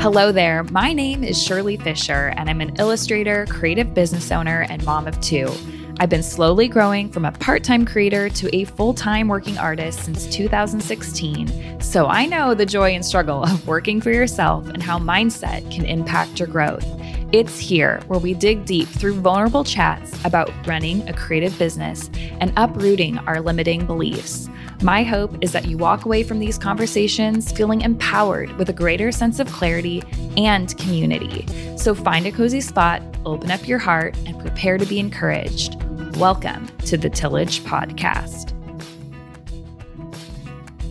Hello 0.00 0.30
there. 0.30 0.62
My 0.62 0.92
name 0.92 1.24
is 1.24 1.42
Shirley 1.42 1.76
Fisher, 1.76 2.32
and 2.36 2.48
I'm 2.48 2.60
an 2.60 2.76
illustrator, 2.78 3.46
creative 3.46 3.94
business 3.94 4.30
owner, 4.30 4.64
and 4.70 4.82
mom 4.84 5.08
of 5.08 5.20
two. 5.20 5.52
I've 5.98 6.08
been 6.08 6.22
slowly 6.22 6.68
growing 6.68 7.10
from 7.10 7.24
a 7.24 7.32
part 7.32 7.64
time 7.64 7.84
creator 7.84 8.28
to 8.28 8.54
a 8.54 8.64
full 8.64 8.94
time 8.94 9.26
working 9.26 9.58
artist 9.58 10.04
since 10.04 10.28
2016, 10.28 11.80
so 11.80 12.06
I 12.06 12.26
know 12.26 12.54
the 12.54 12.64
joy 12.64 12.94
and 12.94 13.04
struggle 13.04 13.42
of 13.42 13.66
working 13.66 14.00
for 14.00 14.12
yourself 14.12 14.68
and 14.68 14.80
how 14.80 15.00
mindset 15.00 15.68
can 15.72 15.84
impact 15.84 16.38
your 16.38 16.46
growth. 16.46 16.86
It's 17.32 17.58
here 17.58 18.00
where 18.06 18.20
we 18.20 18.34
dig 18.34 18.66
deep 18.66 18.86
through 18.86 19.14
vulnerable 19.14 19.64
chats 19.64 20.16
about 20.24 20.52
running 20.64 21.06
a 21.08 21.12
creative 21.12 21.58
business 21.58 22.08
and 22.40 22.52
uprooting 22.56 23.18
our 23.18 23.40
limiting 23.40 23.84
beliefs. 23.84 24.48
My 24.82 25.02
hope 25.02 25.36
is 25.40 25.50
that 25.50 25.66
you 25.66 25.76
walk 25.76 26.04
away 26.04 26.22
from 26.22 26.38
these 26.38 26.56
conversations 26.56 27.50
feeling 27.50 27.80
empowered 27.80 28.52
with 28.58 28.68
a 28.68 28.72
greater 28.72 29.10
sense 29.10 29.40
of 29.40 29.50
clarity 29.50 30.04
and 30.36 30.78
community. 30.78 31.44
So 31.76 31.96
find 31.96 32.24
a 32.28 32.30
cozy 32.30 32.60
spot, 32.60 33.02
open 33.26 33.50
up 33.50 33.66
your 33.66 33.80
heart, 33.80 34.16
and 34.18 34.38
prepare 34.38 34.78
to 34.78 34.86
be 34.86 35.00
encouraged. 35.00 35.74
Welcome 36.16 36.68
to 36.86 36.96
the 36.96 37.10
Tillage 37.10 37.62
Podcast. 37.62 38.54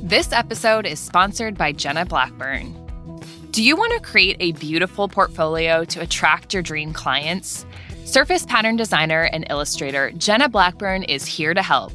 This 0.03 0.33
episode 0.33 0.85
is 0.85 0.99
sponsored 0.99 1.58
by 1.58 1.72
Genna 1.72 2.05
Blackburn. 2.05 2.75
Do 3.52 3.63
you 3.63 3.77
want 3.77 3.94
to 3.94 4.02
create 4.02 4.35
a 4.41 4.52
beautiful 4.52 5.08
portfolio 5.08 5.85
to 5.85 6.02
attract 6.02 6.53
your 6.53 6.61
dream 6.61 6.91
clients? 6.91 7.66
Surface 8.03 8.45
pattern 8.45 8.75
designer 8.75 9.30
and 9.31 9.47
illustrator 9.49 10.11
Genna 10.11 10.52
Blackburn 10.52 11.03
is 11.03 11.25
here 11.25 11.53
to 11.53 11.61
help. 11.61 11.94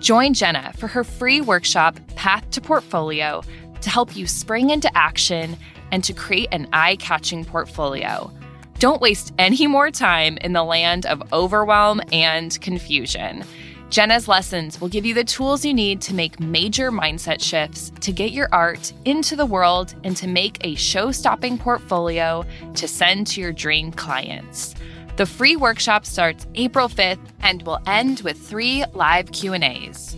Join 0.00 0.32
Genna 0.32 0.74
for 0.76 0.86
her 0.86 1.04
free 1.04 1.42
workshop, 1.42 2.00
Path 2.16 2.48
to 2.52 2.60
Portfolio, 2.62 3.42
to 3.82 3.90
help 3.90 4.16
you 4.16 4.26
spring 4.26 4.70
into 4.70 4.90
action 4.96 5.58
and 5.92 6.02
to 6.04 6.14
create 6.14 6.48
an 6.52 6.68
eye 6.72 6.96
catching 6.96 7.44
portfolio. 7.44 8.32
Don't 8.78 9.02
waste 9.02 9.34
any 9.38 9.66
more 9.66 9.90
time 9.90 10.38
in 10.38 10.54
the 10.54 10.64
land 10.64 11.04
of 11.04 11.22
overwhelm 11.34 12.00
and 12.12 12.58
confusion. 12.62 13.44
Genna's 13.90 14.26
lessons 14.26 14.80
will 14.80 14.88
give 14.88 15.04
you 15.04 15.12
the 15.12 15.24
tools 15.24 15.66
you 15.66 15.74
need 15.74 16.00
to 16.00 16.14
make 16.14 16.40
major 16.40 16.90
mindset 16.90 17.42
shifts 17.42 17.92
to 18.00 18.10
get 18.10 18.30
your 18.30 18.48
art 18.52 18.94
into 19.04 19.36
the 19.36 19.44
world 19.44 19.94
and 20.04 20.16
to 20.16 20.26
make 20.26 20.64
a 20.64 20.76
show-stopping 20.76 21.58
portfolio 21.58 22.42
to 22.74 22.88
send 22.88 23.26
to 23.26 23.40
your 23.42 23.52
dream 23.52 23.92
clients. 23.92 24.74
The 25.16 25.26
free 25.26 25.56
workshop 25.56 26.06
starts 26.06 26.46
April 26.54 26.88
5th 26.88 27.18
and 27.40 27.62
will 27.62 27.80
end 27.86 28.20
with 28.20 28.38
3 28.38 28.84
live 28.94 29.32
Q&As. 29.32 30.16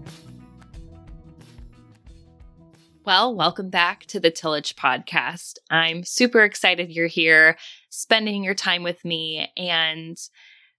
Well, 3.06 3.36
welcome 3.36 3.70
back 3.70 4.06
to 4.06 4.20
the 4.22 4.32
Tillage 4.32 4.78
Podcast. 4.78 5.58
I'm 5.70 6.06
super 6.06 6.42
excited 6.42 6.90
you're 6.90 7.08
here, 7.08 7.58
spending 7.90 8.46
your 8.46 8.54
time 8.54 8.82
with 8.82 9.04
me. 9.04 9.52
And 9.58 10.18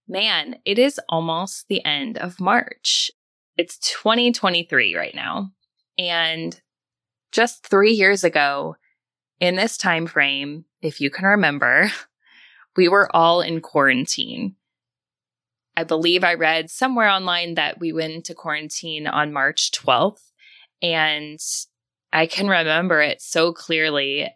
man, 0.07 0.55
it 0.65 0.79
is 0.79 0.99
almost 1.07 1.67
the 1.67 1.85
end 1.85 2.17
of 2.17 2.41
March 2.41 3.11
it's 3.57 3.77
2023 3.77 4.95
right 4.95 5.13
now. 5.13 5.51
And 5.99 6.59
just 7.31 7.63
3 7.67 7.91
years 7.91 8.23
ago 8.23 8.75
in 9.39 9.55
this 9.55 9.77
time 9.77 10.07
frame, 10.07 10.65
if 10.81 10.99
you 10.99 11.11
can 11.11 11.25
remember, 11.25 11.91
we 12.75 12.87
were 12.87 13.15
all 13.15 13.41
in 13.41 13.61
quarantine. 13.61 14.55
I 15.77 15.83
believe 15.83 16.23
I 16.23 16.33
read 16.33 16.71
somewhere 16.71 17.07
online 17.07 17.53
that 17.53 17.79
we 17.79 17.93
went 17.93 18.13
into 18.13 18.33
quarantine 18.33 19.05
on 19.05 19.31
March 19.31 19.71
12th 19.71 20.31
and 20.81 21.39
I 22.15 22.27
can 22.27 22.47
remember 22.47 23.01
it 23.01 23.21
so 23.21 23.51
clearly 23.51 24.29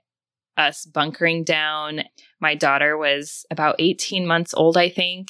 us 0.58 0.86
bunkering 0.86 1.46
down. 1.46 2.02
My 2.42 2.54
daughter 2.54 2.98
was 2.98 3.46
about 3.50 3.78
18 3.80 4.28
months 4.28 4.54
old, 4.54 4.76
I 4.76 4.90
think. 4.90 5.30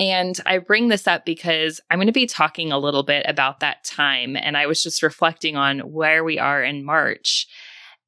And 0.00 0.38
I 0.44 0.58
bring 0.58 0.88
this 0.88 1.06
up 1.06 1.24
because 1.24 1.80
I'm 1.88 1.98
going 1.98 2.08
to 2.08 2.12
be 2.12 2.26
talking 2.26 2.72
a 2.72 2.80
little 2.80 3.04
bit 3.04 3.24
about 3.28 3.60
that 3.60 3.84
time. 3.84 4.36
And 4.36 4.56
I 4.56 4.66
was 4.66 4.82
just 4.82 5.04
reflecting 5.04 5.56
on 5.56 5.78
where 5.92 6.24
we 6.24 6.36
are 6.36 6.64
in 6.64 6.84
March. 6.84 7.46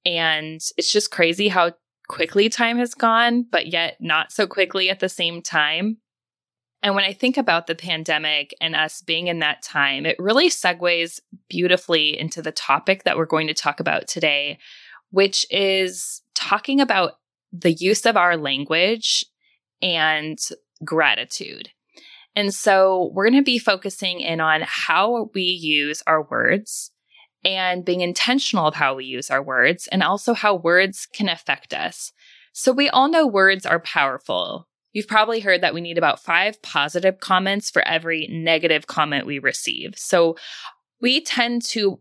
And 0.04 0.60
it's 0.76 0.92
just 0.92 1.12
crazy 1.12 1.46
how 1.46 1.72
quickly 2.08 2.48
time 2.48 2.78
has 2.78 2.92
gone, 2.92 3.46
but 3.52 3.68
yet 3.68 3.98
not 4.00 4.32
so 4.32 4.48
quickly 4.48 4.90
at 4.90 4.98
the 4.98 5.08
same 5.08 5.42
time. 5.42 5.98
And 6.82 6.94
when 6.94 7.04
I 7.04 7.12
think 7.12 7.36
about 7.36 7.66
the 7.66 7.74
pandemic 7.74 8.54
and 8.60 8.76
us 8.76 9.02
being 9.02 9.26
in 9.26 9.40
that 9.40 9.62
time, 9.62 10.06
it 10.06 10.16
really 10.18 10.48
segues 10.48 11.20
beautifully 11.48 12.18
into 12.18 12.42
the 12.42 12.52
topic 12.52 13.04
that 13.04 13.16
we're 13.16 13.26
going 13.26 13.48
to 13.48 13.54
talk 13.54 13.80
about 13.80 14.06
today, 14.06 14.58
which 15.10 15.46
is 15.50 16.22
talking 16.34 16.80
about 16.80 17.18
the 17.52 17.72
use 17.72 18.04
of 18.06 18.16
our 18.16 18.36
language 18.36 19.24
and 19.82 20.38
gratitude. 20.84 21.70
And 22.34 22.52
so 22.52 23.10
we're 23.14 23.30
going 23.30 23.40
to 23.40 23.44
be 23.44 23.58
focusing 23.58 24.20
in 24.20 24.40
on 24.40 24.60
how 24.64 25.30
we 25.34 25.42
use 25.42 26.02
our 26.06 26.22
words 26.22 26.90
and 27.44 27.84
being 27.84 28.02
intentional 28.02 28.66
of 28.66 28.74
how 28.74 28.94
we 28.94 29.06
use 29.06 29.30
our 29.30 29.42
words 29.42 29.88
and 29.88 30.02
also 30.02 30.34
how 30.34 30.54
words 30.54 31.06
can 31.06 31.28
affect 31.28 31.72
us. 31.72 32.12
So 32.52 32.72
we 32.72 32.88
all 32.88 33.08
know 33.08 33.26
words 33.26 33.64
are 33.64 33.80
powerful. 33.80 34.68
You've 34.96 35.06
probably 35.06 35.40
heard 35.40 35.60
that 35.60 35.74
we 35.74 35.82
need 35.82 35.98
about 35.98 36.20
five 36.20 36.62
positive 36.62 37.20
comments 37.20 37.68
for 37.68 37.86
every 37.86 38.28
negative 38.28 38.86
comment 38.86 39.26
we 39.26 39.38
receive. 39.38 39.92
So 39.98 40.38
we 41.02 41.20
tend 41.20 41.60
to 41.66 42.00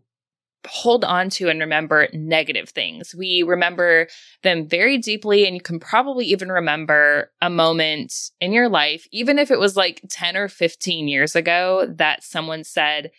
hold 0.66 1.04
on 1.04 1.28
to 1.28 1.50
and 1.50 1.60
remember 1.60 2.08
negative 2.14 2.70
things. 2.70 3.14
We 3.14 3.42
remember 3.42 4.08
them 4.42 4.66
very 4.66 4.96
deeply, 4.96 5.44
and 5.44 5.54
you 5.54 5.60
can 5.60 5.78
probably 5.78 6.24
even 6.24 6.50
remember 6.50 7.30
a 7.42 7.50
moment 7.50 8.14
in 8.40 8.52
your 8.52 8.70
life, 8.70 9.06
even 9.12 9.38
if 9.38 9.50
it 9.50 9.58
was 9.58 9.76
like 9.76 10.00
10 10.08 10.34
or 10.34 10.48
15 10.48 11.06
years 11.06 11.36
ago, 11.36 11.92
that 11.96 12.24
someone 12.24 12.64
said 12.64 13.10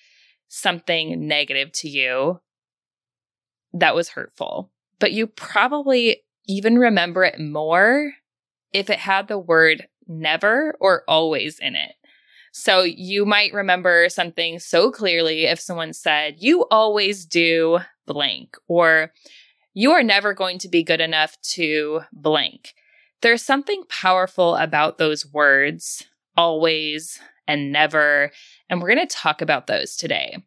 something 0.47 1.27
negative 1.27 1.71
to 1.73 1.87
you 1.87 2.41
that 3.73 3.93
was 3.93 4.09
hurtful. 4.09 4.71
But 4.97 5.11
you 5.11 5.27
probably 5.27 6.23
even 6.47 6.79
remember 6.79 7.23
it 7.23 7.39
more 7.39 8.13
if 8.73 8.89
it 8.89 8.99
had 8.99 9.27
the 9.27 9.39
word 9.39 9.87
never 10.07 10.75
or 10.79 11.03
always 11.07 11.59
in 11.59 11.75
it. 11.75 11.93
So 12.51 12.81
you 12.81 13.25
might 13.25 13.53
remember 13.53 14.09
something 14.09 14.59
so 14.59 14.91
clearly 14.91 15.45
if 15.45 15.59
someone 15.59 15.93
said, 15.93 16.35
You 16.39 16.65
always 16.71 17.25
do 17.25 17.79
blank, 18.07 18.57
or 18.67 19.13
you 19.73 19.91
are 19.91 20.03
never 20.03 20.33
going 20.33 20.57
to 20.59 20.69
be 20.69 20.83
good 20.83 21.01
enough 21.01 21.39
to 21.53 22.01
blank. 22.11 22.73
There's 23.21 23.43
something 23.43 23.83
powerful 23.89 24.55
about 24.55 24.97
those 24.97 25.25
words, 25.31 26.03
always 26.35 27.19
and 27.47 27.71
never, 27.71 28.31
and 28.69 28.81
we're 28.81 28.93
going 28.93 29.07
to 29.07 29.15
talk 29.15 29.41
about 29.41 29.67
those 29.67 29.95
today. 29.95 30.37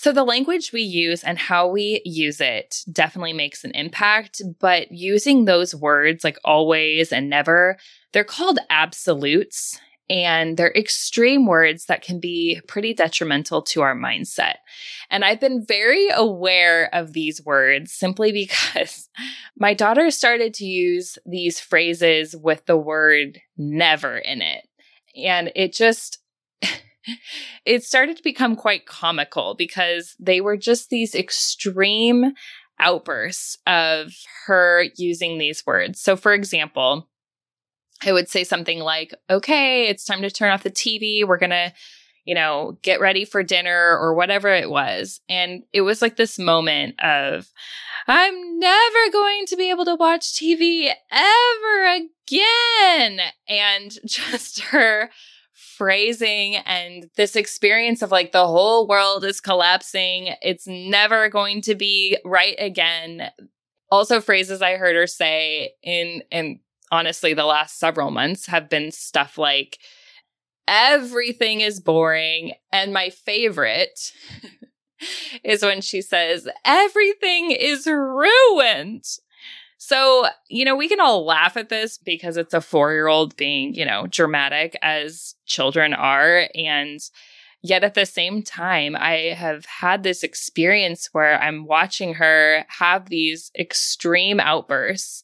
So, 0.00 0.12
the 0.12 0.22
language 0.22 0.72
we 0.72 0.82
use 0.82 1.24
and 1.24 1.36
how 1.36 1.66
we 1.66 2.00
use 2.04 2.40
it 2.40 2.84
definitely 2.92 3.32
makes 3.32 3.64
an 3.64 3.72
impact, 3.72 4.40
but 4.60 4.92
using 4.92 5.44
those 5.44 5.74
words 5.74 6.22
like 6.22 6.38
always 6.44 7.12
and 7.12 7.28
never, 7.28 7.76
they're 8.12 8.22
called 8.22 8.60
absolutes 8.70 9.76
and 10.08 10.56
they're 10.56 10.72
extreme 10.76 11.46
words 11.46 11.86
that 11.86 12.02
can 12.02 12.20
be 12.20 12.60
pretty 12.68 12.94
detrimental 12.94 13.60
to 13.62 13.82
our 13.82 13.96
mindset. 13.96 14.58
And 15.10 15.24
I've 15.24 15.40
been 15.40 15.66
very 15.66 16.08
aware 16.10 16.94
of 16.94 17.12
these 17.12 17.44
words 17.44 17.92
simply 17.92 18.30
because 18.46 19.08
my 19.56 19.74
daughter 19.74 20.12
started 20.12 20.54
to 20.54 20.64
use 20.64 21.18
these 21.26 21.58
phrases 21.58 22.36
with 22.36 22.64
the 22.66 22.76
word 22.78 23.40
never 23.56 24.16
in 24.16 24.42
it. 24.42 24.64
And 25.16 25.50
it 25.56 25.72
just, 25.72 26.20
it 27.64 27.84
started 27.84 28.16
to 28.16 28.22
become 28.22 28.56
quite 28.56 28.86
comical 28.86 29.54
because 29.54 30.16
they 30.18 30.40
were 30.40 30.56
just 30.56 30.90
these 30.90 31.14
extreme 31.14 32.32
outbursts 32.80 33.58
of 33.66 34.12
her 34.46 34.84
using 34.96 35.38
these 35.38 35.66
words. 35.66 36.00
So, 36.00 36.16
for 36.16 36.32
example, 36.32 37.08
I 38.04 38.12
would 38.12 38.28
say 38.28 38.44
something 38.44 38.78
like, 38.78 39.14
okay, 39.28 39.88
it's 39.88 40.04
time 40.04 40.22
to 40.22 40.30
turn 40.30 40.52
off 40.52 40.62
the 40.62 40.70
TV. 40.70 41.26
We're 41.26 41.38
going 41.38 41.50
to, 41.50 41.72
you 42.24 42.34
know, 42.34 42.78
get 42.82 43.00
ready 43.00 43.24
for 43.24 43.42
dinner 43.42 43.96
or 43.98 44.14
whatever 44.14 44.48
it 44.48 44.70
was. 44.70 45.20
And 45.28 45.64
it 45.72 45.80
was 45.80 46.00
like 46.00 46.16
this 46.16 46.38
moment 46.38 47.00
of, 47.00 47.50
I'm 48.06 48.58
never 48.58 49.10
going 49.12 49.46
to 49.46 49.56
be 49.56 49.70
able 49.70 49.84
to 49.86 49.96
watch 49.96 50.32
TV 50.32 50.90
ever 51.10 51.86
again. 51.86 53.20
And 53.48 53.98
just 54.06 54.60
her 54.60 55.10
phrasing 55.78 56.56
and 56.56 57.08
this 57.16 57.36
experience 57.36 58.02
of 58.02 58.10
like 58.10 58.32
the 58.32 58.46
whole 58.46 58.86
world 58.88 59.24
is 59.24 59.40
collapsing. 59.40 60.34
It's 60.42 60.66
never 60.66 61.30
going 61.30 61.62
to 61.62 61.74
be 61.76 62.18
right 62.24 62.56
again 62.58 63.30
Also, 63.90 64.20
phrases 64.20 64.60
I 64.60 64.76
heard 64.76 64.96
her 64.96 65.06
say 65.06 65.72
in, 65.82 66.22
in 66.30 66.60
honestly, 66.92 67.34
the 67.34 67.46
last 67.46 67.78
several 67.78 68.10
months 68.10 68.46
have 68.46 68.68
been 68.68 68.90
stuff 68.92 69.38
like, 69.38 69.78
everything 70.66 71.60
is 71.62 71.80
boring. 71.80 72.52
And 72.72 72.92
my 72.92 73.10
favorite 73.10 74.12
is 75.44 75.62
when 75.62 75.80
she 75.80 76.02
says, 76.02 76.48
everything 76.64 77.50
is 77.50 77.86
ruined. 77.86 79.04
So, 79.78 80.26
you 80.48 80.64
know, 80.64 80.74
we 80.74 80.88
can 80.88 81.00
all 81.00 81.24
laugh 81.24 81.56
at 81.56 81.68
this 81.68 81.98
because 81.98 82.36
it's 82.36 82.52
a 82.52 82.60
four 82.60 82.92
year 82.92 83.06
old 83.06 83.36
being, 83.36 83.74
you 83.74 83.86
know, 83.86 84.08
dramatic 84.08 84.76
as 84.82 85.36
children 85.46 85.94
are. 85.94 86.48
And 86.54 86.98
yet 87.62 87.84
at 87.84 87.94
the 87.94 88.04
same 88.04 88.42
time, 88.42 88.96
I 88.96 89.34
have 89.36 89.64
had 89.66 90.02
this 90.02 90.24
experience 90.24 91.08
where 91.12 91.40
I'm 91.40 91.64
watching 91.64 92.14
her 92.14 92.64
have 92.68 93.08
these 93.08 93.52
extreme 93.56 94.40
outbursts. 94.40 95.22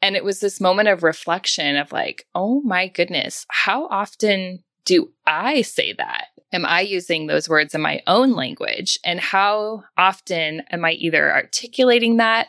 And 0.00 0.14
it 0.14 0.24
was 0.24 0.38
this 0.38 0.60
moment 0.60 0.88
of 0.88 1.02
reflection 1.02 1.76
of 1.76 1.90
like, 1.90 2.26
oh 2.32 2.60
my 2.62 2.86
goodness, 2.86 3.44
how 3.50 3.86
often 3.88 4.62
do 4.84 5.12
I 5.26 5.62
say 5.62 5.94
that? 5.94 6.26
Am 6.52 6.64
I 6.64 6.80
using 6.80 7.26
those 7.26 7.48
words 7.48 7.74
in 7.74 7.80
my 7.80 8.02
own 8.06 8.34
language? 8.34 9.00
And 9.04 9.18
how 9.18 9.82
often 9.98 10.62
am 10.70 10.84
I 10.84 10.92
either 10.92 11.32
articulating 11.32 12.18
that 12.18 12.48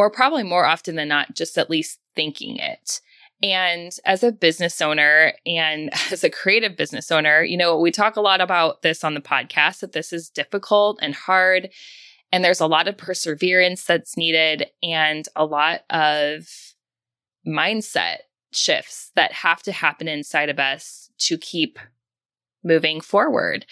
or 0.00 0.10
probably 0.10 0.42
more 0.42 0.64
often 0.64 0.96
than 0.96 1.08
not, 1.08 1.34
just 1.34 1.58
at 1.58 1.68
least 1.68 2.00
thinking 2.16 2.56
it. 2.56 3.02
And 3.42 3.92
as 4.06 4.22
a 4.22 4.32
business 4.32 4.80
owner 4.80 5.34
and 5.44 5.90
as 6.10 6.24
a 6.24 6.30
creative 6.30 6.74
business 6.74 7.12
owner, 7.12 7.42
you 7.42 7.58
know, 7.58 7.78
we 7.78 7.90
talk 7.90 8.16
a 8.16 8.22
lot 8.22 8.40
about 8.40 8.80
this 8.80 9.04
on 9.04 9.12
the 9.12 9.20
podcast 9.20 9.80
that 9.80 9.92
this 9.92 10.10
is 10.10 10.30
difficult 10.30 10.98
and 11.02 11.14
hard. 11.14 11.68
And 12.32 12.42
there's 12.42 12.60
a 12.60 12.66
lot 12.66 12.88
of 12.88 12.96
perseverance 12.96 13.84
that's 13.84 14.16
needed 14.16 14.70
and 14.82 15.28
a 15.36 15.44
lot 15.44 15.82
of 15.90 16.48
mindset 17.46 18.20
shifts 18.52 19.12
that 19.16 19.32
have 19.32 19.62
to 19.64 19.72
happen 19.72 20.08
inside 20.08 20.48
of 20.48 20.58
us 20.58 21.10
to 21.18 21.36
keep 21.36 21.78
moving 22.64 23.02
forward. 23.02 23.66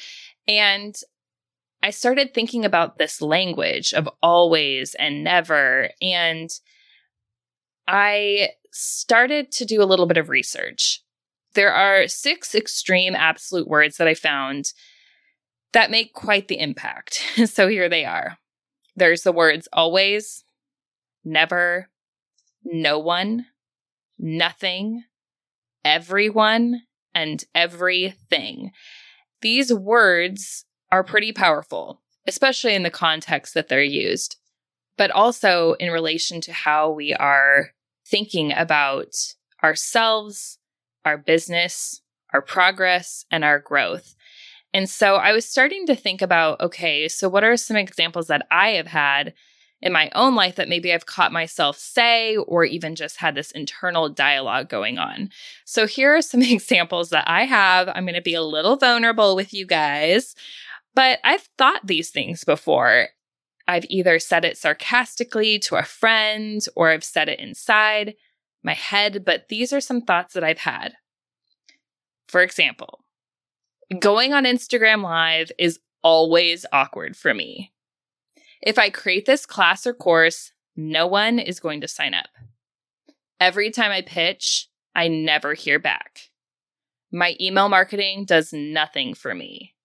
And 0.47 0.95
I 1.83 1.91
started 1.91 2.35
thinking 2.35 2.65
about 2.65 2.99
this 2.99 3.23
language 3.23 3.93
of 3.95 4.09
always 4.23 4.95
and 4.95 5.23
never. 5.23 5.91
And 6.03 6.51
I 7.87 8.51
started 8.73 9.53
to 9.53 9.65
do 9.65 9.83
a 9.83 9.87
little 9.87 10.07
bit 10.07 10.17
of 10.17 10.29
research. 10.29 11.03
There 11.55 11.73
are 11.73 12.09
six 12.09 12.55
extreme 12.55 13.15
absolute 13.15 13.69
words 13.69 13.97
that 13.97 14.09
I 14.09 14.15
found 14.15 14.73
that 15.73 15.91
make 15.91 16.13
quite 16.13 16.49
the 16.49 16.59
impact. 16.59 17.23
so 17.47 17.69
here 17.69 17.89
they 17.89 18.05
are 18.05 18.39
there's 18.99 19.23
the 19.23 19.33
words 19.33 19.69
always, 19.73 20.45
never, 21.25 21.89
no 22.65 22.99
one, 22.99 23.47
nothing, 24.19 25.05
everyone, 25.85 26.83
and 27.15 27.45
everything. 27.55 28.73
These 29.41 29.73
words 29.73 30.65
are 30.91 31.05
pretty 31.05 31.33
powerful, 31.33 32.01
especially 32.27 32.75
in 32.75 32.83
the 32.83 32.91
context 32.91 33.55
that 33.55 33.69
they're 33.69 33.83
used, 33.83 34.37
but 34.97 35.11
also 35.11 35.75
in 35.75 35.91
relation 35.91 36.41
to 36.43 36.53
how 36.53 36.91
we 36.91 37.15
are 37.15 37.71
thinking 38.07 38.53
about 38.53 39.15
ourselves, 39.63 40.59
our 41.05 41.19
business, 41.19 42.03
our 42.33 42.43
progress, 42.43 43.25
and 43.31 43.45
our 43.45 43.59
growth. 43.59 44.15
And 44.75 44.89
so 44.89 45.17
I 45.17 45.33
was 45.33 45.47
starting 45.47 45.87
to 45.87 45.97
think 45.97 46.21
about 46.23 46.61
okay, 46.61 47.09
so 47.09 47.29
what 47.29 47.45
are 47.45 47.57
some 47.57 47.77
examples 47.77 48.27
that 48.29 48.47
I 48.51 48.71
have 48.71 48.89
had 48.89 49.35
in 49.81 49.93
my 49.93 50.11
own 50.15 50.35
life 50.35 50.57
that 50.57 50.69
maybe 50.69 50.93
I've 50.93 51.07
caught 51.07 51.33
myself 51.33 51.79
say, 51.79 52.37
or 52.37 52.65
even 52.65 52.97
just 52.97 53.19
had 53.19 53.35
this 53.35 53.53
internal 53.53 54.09
dialogue 54.09 54.69
going 54.69 54.99
on. 54.99 55.31
So 55.65 55.87
here 55.87 56.17
are 56.17 56.23
some 56.23 56.43
examples 56.43 57.11
that 57.11 57.25
I 57.27 57.45
have. 57.45 57.89
I'm 57.89 58.05
going 58.05 58.15
to 58.15 58.21
be 58.21 58.35
a 58.35 58.43
little 58.43 58.77
vulnerable 58.77 59.37
with 59.37 59.55
you 59.55 59.67
guys. 59.67 60.35
But 60.99 61.21
I've 61.23 61.49
thought 61.57 61.87
these 61.87 62.11
things 62.11 62.43
before. 62.43 63.11
I've 63.69 63.85
either 63.89 64.19
said 64.19 64.45
it 64.45 64.59
sarcastically 64.59 65.61
to 65.61 65.77
a 65.77 65.85
friend 65.85 66.61
or 66.75 66.91
I've 66.91 67.05
said 67.05 67.29
it 67.29 67.39
inside 67.39 68.17
my 68.65 68.75
head, 68.75 69.25
but 69.25 69.47
these 69.49 69.73
are 69.73 69.81
some 69.81 70.01
thoughts 70.01 70.35
that 70.35 70.43
I've 70.43 70.59
had. 70.59 70.95
For 72.27 72.43
example, 72.43 73.05
going 74.01 74.33
on 74.33 74.43
Instagram 74.43 75.05
Live 75.05 75.53
is 75.57 75.79
always 76.03 76.67
awkward 76.73 77.17
for 77.17 77.33
me. 77.33 77.73
If 78.61 78.77
I 78.77 78.91
create 78.91 79.25
this 79.25 79.47
class 79.47 79.87
or 79.87 79.95
course, 79.95 80.51
no 80.75 81.07
one 81.07 81.39
is 81.39 81.61
going 81.61 81.81
to 81.83 81.87
sign 81.87 82.13
up. 82.13 82.31
Every 83.39 83.71
time 83.71 83.93
I 83.93 84.03
pitch, 84.03 84.67
I 84.97 85.07
never 85.07 85.55
hear 85.55 85.79
back. 85.79 86.31
My 87.13 87.37
email 87.41 87.69
marketing 87.69 88.25
does 88.25 88.53
nothing 88.53 89.15
for 89.15 89.33
me. 89.33 89.77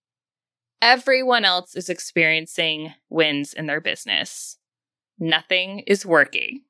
Everyone 0.85 1.45
else 1.45 1.77
is 1.77 1.87
experiencing 1.87 2.93
wins 3.09 3.53
in 3.53 3.67
their 3.67 3.79
business. 3.79 4.57
Nothing 5.17 5.79
is 5.87 6.05
working. 6.05 6.63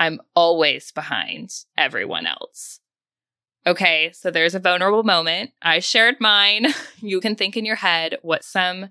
I'm 0.00 0.20
always 0.34 0.90
behind 0.90 1.52
everyone 1.78 2.26
else. 2.26 2.80
Okay, 3.64 4.10
so 4.12 4.32
there's 4.32 4.56
a 4.56 4.58
vulnerable 4.58 5.04
moment. 5.04 5.52
I 5.62 5.78
shared 5.78 6.16
mine. 6.18 6.74
You 7.02 7.20
can 7.20 7.36
think 7.36 7.56
in 7.56 7.64
your 7.64 7.76
head 7.76 8.16
what 8.22 8.42
some 8.42 8.88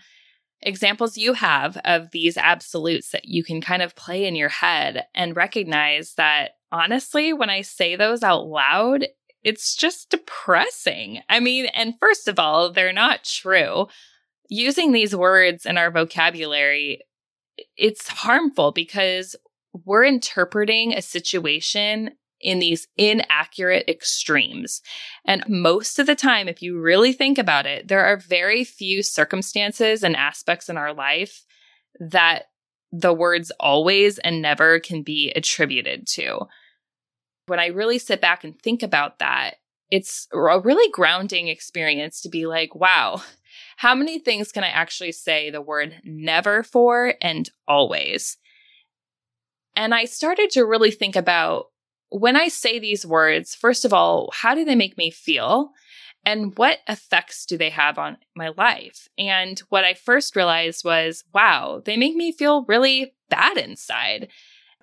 examples 0.62 1.18
you 1.18 1.34
have 1.34 1.76
of 1.84 2.12
these 2.12 2.38
absolutes 2.38 3.12
that 3.12 3.26
you 3.26 3.44
can 3.44 3.60
kind 3.60 3.82
of 3.82 3.98
play 3.98 4.26
in 4.26 4.38
your 4.38 4.50
head 4.50 5.04
and 5.14 5.36
recognize 5.36 6.14
that 6.14 6.52
honestly, 6.72 7.34
when 7.34 7.50
I 7.50 7.62
say 7.62 7.98
those 7.98 8.24
out 8.24 8.48
loud, 8.48 9.06
it's 9.44 9.76
just 9.76 10.10
depressing. 10.10 11.24
I 11.28 11.42
mean, 11.42 11.66
and 11.66 12.00
first 12.00 12.30
of 12.30 12.40
all, 12.40 12.72
they're 12.72 12.94
not 12.94 13.26
true 13.26 13.88
using 14.50 14.92
these 14.92 15.16
words 15.16 15.66
in 15.66 15.78
our 15.78 15.92
vocabulary, 15.92 17.02
it's 17.78 18.08
harmful 18.08 18.72
because 18.72 19.36
we're 19.86 20.04
interpreting 20.04 20.94
a 20.94 21.02
situation 21.02 22.12
in 22.42 22.60
these 22.60 22.88
inaccurate 22.98 23.88
extremes. 23.88 24.82
And 25.26 25.44
most 25.48 26.00
of 26.00 26.08
the 26.08 26.16
time, 26.16 26.48
if 26.48 26.62
you 26.62 26.80
really 26.80 27.14
think 27.14 27.38
about 27.38 27.66
it, 27.66 27.88
there 27.88 28.06
are 28.06 28.18
very 28.18 28.64
few 28.64 29.04
circumstances 29.04 30.04
and 30.04 30.16
aspects 30.16 30.70
in 30.70 30.78
our 30.78 30.94
life 30.94 31.46
that 32.00 32.46
the 32.92 33.14
words 33.14 33.52
always 33.60 34.18
and 34.20 34.42
never 34.42 34.80
can 34.80 35.04
be 35.04 35.32
attributed 35.36 36.08
to. 36.08 36.48
When 37.48 37.60
I 37.60 37.68
really 37.68 38.00
sit 38.00 38.22
back 38.22 38.44
and 38.44 38.60
think 38.60 38.84
about 38.84 39.20
that, 39.20 39.56
it's 39.92 40.28
a 40.32 40.60
really 40.60 40.90
grounding 40.92 41.48
experience 41.50 42.22
to 42.22 42.30
be 42.30 42.46
like, 42.46 42.74
wow, 42.74 43.22
how 43.80 43.96
many 43.96 44.20
things 44.20 44.52
can 44.52 44.66
I 44.66 44.68
actually 44.68 45.14
say 45.14 45.50
the 45.50 45.62
word 45.62 46.02
never 46.04 46.64
for 46.64 47.14
and 47.22 47.50
always? 47.66 48.36
And 49.74 49.96
I 49.96 50.04
started 50.04 50.50
to 50.50 50.66
really 50.66 50.92
think 50.92 51.16
about 51.16 51.68
when 52.10 52.36
I 52.36 52.50
say 52.50 52.78
these 52.78 53.06
words, 53.06 53.56
first 53.56 53.86
of 53.86 53.94
all, 53.94 54.32
how 54.34 54.54
do 54.54 54.66
they 54.66 54.76
make 54.76 54.98
me 54.98 55.10
feel? 55.10 55.70
And 56.26 56.58
what 56.58 56.80
effects 56.90 57.46
do 57.46 57.58
they 57.58 57.70
have 57.70 57.98
on 57.98 58.18
my 58.36 58.50
life? 58.50 59.08
And 59.18 59.58
what 59.70 59.86
I 59.86 59.94
first 59.94 60.36
realized 60.36 60.84
was, 60.84 61.24
wow, 61.34 61.82
they 61.86 61.96
make 61.96 62.18
me 62.18 62.34
feel 62.34 62.66
really 62.68 63.14
bad 63.30 63.56
inside. 63.56 64.28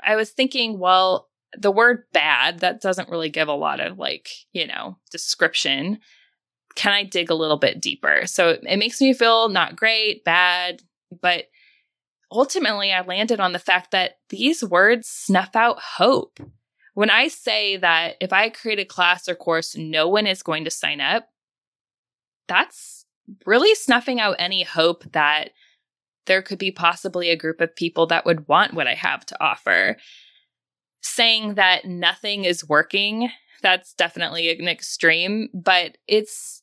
I 0.02 0.16
was 0.16 0.30
thinking, 0.30 0.78
well, 0.78 1.28
the 1.54 1.70
word 1.70 2.04
bad, 2.14 2.60
that 2.60 2.80
doesn't 2.80 3.10
really 3.10 3.28
give 3.28 3.48
a 3.48 3.52
lot 3.52 3.78
of 3.78 3.98
like, 3.98 4.30
you 4.54 4.66
know, 4.66 4.96
description 5.10 5.98
can 6.76 6.92
I 6.92 7.02
dig 7.02 7.30
a 7.30 7.35
little 7.35 7.56
bit 7.56 7.80
deeper? 7.80 8.26
So 8.26 8.50
it 8.50 8.78
makes 8.78 9.00
me 9.00 9.12
feel 9.12 9.49
not 9.49 9.75
great, 9.75 10.25
bad, 10.25 10.83
but 11.21 11.47
ultimately 12.30 12.92
I 12.92 13.00
landed 13.00 13.40
on 13.40 13.52
the 13.52 13.59
fact 13.59 13.90
that 13.90 14.18
these 14.28 14.62
words 14.62 15.09
snuff 15.09 15.56
out 15.56 15.78
hope. 15.80 16.38
When 16.95 17.11
I 17.11 17.28
say 17.28 17.76
that 17.78 18.16
if 18.21 18.33
I 18.33 18.50
create 18.50 18.78
a 18.78 18.85
class 18.85 19.28
or 19.28 19.35
course, 19.35 19.76
no 19.76 20.09
one 20.09 20.26
is 20.26 20.42
going 20.42 20.64
to 20.64 20.71
sign 20.71 21.00
up, 21.00 21.28
that's 22.47 23.04
really 23.45 23.75
snuffing 23.75 24.21
out 24.21 24.37
any 24.38 24.62
hope 24.62 25.04
that 25.12 25.50
there 26.26 26.42
could 26.42 26.59
be 26.59 26.71
possibly 26.71 27.30
a 27.30 27.37
group 27.37 27.61
of 27.61 27.75
people 27.75 28.06
that 28.06 28.26
would 28.26 28.49
want 28.49 28.75
what 28.75 28.87
I 28.87 28.95
have 28.95 29.25
to 29.26 29.42
offer. 29.42 29.97
Saying 31.02 31.54
that 31.54 31.85
nothing 31.85 32.45
is 32.45 32.68
working, 32.68 33.30
that's 33.62 33.95
definitely 33.95 34.50
an 34.50 34.68
extreme, 34.68 35.49
but 35.54 35.99
it's 36.09 36.62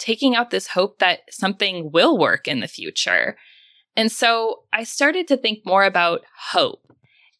taking 0.00 0.34
out 0.34 0.50
this 0.50 0.66
hope 0.66 0.98
that 0.98 1.20
something 1.30 1.92
will 1.92 2.18
work 2.18 2.48
in 2.48 2.58
the 2.58 2.66
future. 2.66 3.36
And 3.94 4.10
so 4.10 4.64
I 4.72 4.82
started 4.82 5.28
to 5.28 5.36
think 5.36 5.64
more 5.64 5.84
about 5.84 6.22
hope. 6.50 6.92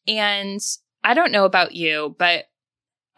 And 0.07 0.61
I 1.03 1.15
don't 1.15 1.33
know 1.33 1.45
about 1.45 1.75
you, 1.75 2.15
but 2.19 2.45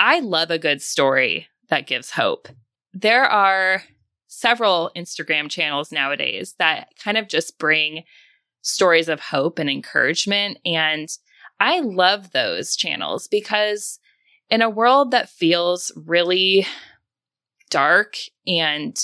I 0.00 0.20
love 0.20 0.50
a 0.50 0.58
good 0.58 0.80
story 0.80 1.48
that 1.68 1.86
gives 1.86 2.10
hope. 2.10 2.48
There 2.94 3.24
are 3.24 3.82
several 4.28 4.90
Instagram 4.96 5.50
channels 5.50 5.92
nowadays 5.92 6.54
that 6.58 6.88
kind 7.02 7.18
of 7.18 7.28
just 7.28 7.58
bring 7.58 8.04
stories 8.62 9.08
of 9.08 9.20
hope 9.20 9.58
and 9.58 9.68
encouragement. 9.68 10.58
And 10.64 11.08
I 11.58 11.80
love 11.80 12.30
those 12.30 12.76
channels 12.76 13.28
because 13.28 13.98
in 14.50 14.62
a 14.62 14.70
world 14.70 15.10
that 15.10 15.28
feels 15.28 15.92
really 15.96 16.66
dark 17.70 18.16
and 18.46 18.96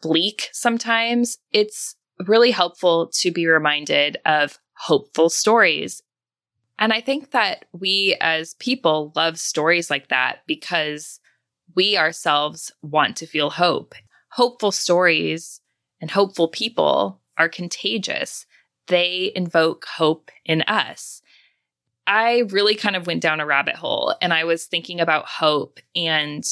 bleak 0.00 0.48
sometimes, 0.52 1.38
it's 1.52 1.96
really 2.26 2.50
helpful 2.50 3.08
to 3.14 3.30
be 3.30 3.46
reminded 3.46 4.18
of 4.24 4.58
hopeful 4.74 5.28
stories. 5.28 6.02
And 6.78 6.92
I 6.92 7.00
think 7.00 7.30
that 7.30 7.64
we 7.72 8.16
as 8.20 8.54
people 8.54 9.12
love 9.16 9.38
stories 9.38 9.90
like 9.90 10.08
that 10.08 10.40
because 10.46 11.20
we 11.74 11.96
ourselves 11.96 12.72
want 12.82 13.16
to 13.16 13.26
feel 13.26 13.50
hope. 13.50 13.94
Hopeful 14.30 14.72
stories 14.72 15.60
and 16.00 16.10
hopeful 16.10 16.48
people 16.48 17.20
are 17.38 17.48
contagious. 17.48 18.46
They 18.88 19.32
invoke 19.34 19.86
hope 19.86 20.30
in 20.44 20.62
us. 20.62 21.22
I 22.06 22.44
really 22.50 22.76
kind 22.76 22.94
of 22.94 23.06
went 23.06 23.22
down 23.22 23.40
a 23.40 23.46
rabbit 23.46 23.76
hole 23.76 24.14
and 24.22 24.32
I 24.32 24.44
was 24.44 24.66
thinking 24.66 25.00
about 25.00 25.26
hope 25.26 25.80
and 25.94 26.44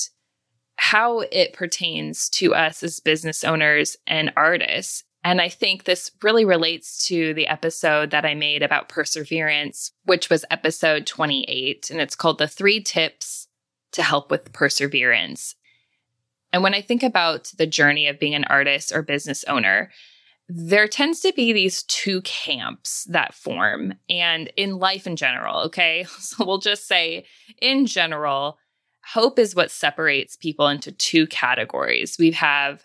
how 0.77 1.21
it 1.21 1.53
pertains 1.53 2.29
to 2.31 2.55
us 2.55 2.83
as 2.83 3.01
business 3.01 3.45
owners 3.45 3.97
and 4.07 4.33
artists. 4.37 5.05
And 5.23 5.41
I 5.41 5.49
think 5.49 5.85
this 5.85 6.11
really 6.23 6.45
relates 6.45 7.07
to 7.07 7.33
the 7.35 7.47
episode 7.47 8.11
that 8.11 8.27
I 8.27 8.35
made 8.35 8.63
about 8.63 8.89
perseverance, 8.89 9.93
which 10.05 10.29
was 10.29 10.45
episode 10.51 11.07
28. 11.07 11.89
And 11.91 12.01
it's 12.01 12.17
called 12.17 12.39
The 12.39 12.49
Three 12.49 12.83
Tips 12.83 13.49
to 13.93 14.03
Help 14.03 14.31
with 14.31 14.53
Perseverance. 14.53 15.55
And 16.53 16.63
when 16.63 16.75
I 16.75 16.83
think 16.83 17.03
about 17.03 17.53
the 17.57 17.67
journey 17.67 18.07
of 18.07 18.21
being 18.21 18.35
an 18.35 18.45
artist 18.45 18.93
or 18.95 19.03
business 19.03 19.45
owner, 19.45 19.91
there 20.49 20.87
tends 20.87 21.21
to 21.21 21.33
be 21.33 21.53
these 21.53 21.83
two 21.85 22.21
camps 22.23 23.05
that 23.05 23.35
form 23.35 23.95
and 24.11 24.53
in 24.57 24.77
life 24.77 25.07
in 25.07 25.17
general 25.17 25.61
okay 25.61 26.05
so 26.19 26.45
we'll 26.45 26.59
just 26.59 26.87
say 26.87 27.25
in 27.63 27.87
general 27.87 28.59
hope 29.13 29.39
is 29.39 29.55
what 29.55 29.71
separates 29.71 30.37
people 30.37 30.69
into 30.69 30.93
two 30.93 31.27
categories. 31.27 32.17
We 32.19 32.33
have 32.33 32.85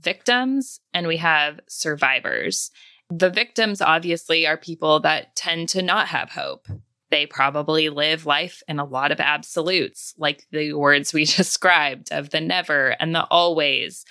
victims 0.00 0.80
and 0.94 1.06
we 1.06 1.18
have 1.18 1.60
survivors. 1.68 2.70
The 3.10 3.30
victims 3.30 3.82
obviously 3.82 4.46
are 4.46 4.56
people 4.56 5.00
that 5.00 5.36
tend 5.36 5.68
to 5.70 5.82
not 5.82 6.08
have 6.08 6.30
hope. 6.30 6.66
They 7.10 7.26
probably 7.26 7.88
live 7.88 8.24
life 8.24 8.62
in 8.68 8.78
a 8.78 8.84
lot 8.84 9.10
of 9.10 9.20
absolutes 9.20 10.14
like 10.16 10.46
the 10.52 10.74
words 10.74 11.12
we 11.12 11.24
described 11.36 12.08
of 12.12 12.30
the 12.30 12.40
never 12.40 12.90
and 13.00 13.14
the 13.14 13.24
always. 13.24 14.04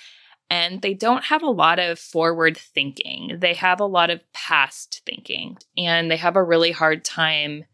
And 0.50 0.82
they 0.82 0.94
don't 0.94 1.24
have 1.24 1.42
a 1.42 1.50
lot 1.50 1.78
of 1.78 1.98
forward 1.98 2.56
thinking. 2.56 3.38
They 3.38 3.54
have 3.54 3.80
a 3.80 3.86
lot 3.86 4.10
of 4.10 4.20
past 4.32 5.02
thinking, 5.06 5.56
and 5.78 6.10
they 6.10 6.16
have 6.16 6.34
a 6.34 6.42
really 6.42 6.72
hard 6.72 7.04
time 7.04 7.64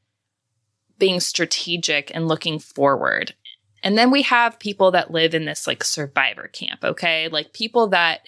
being 0.99 1.21
strategic 1.21 2.15
and 2.15 2.29
looking 2.29 2.59
forward. 2.59 3.35
And 3.83 3.97
then 3.97 4.11
we 4.11 4.23
have 4.23 4.59
people 4.59 4.91
that 4.93 5.11
live 5.11 5.35
in 5.35 5.45
this 5.45 5.67
like 5.67 5.85
survivor 5.85 6.49
camp, 6.49 6.83
okay? 6.83 7.29
Like 7.29 7.53
people 7.53 7.89
that 7.89 8.21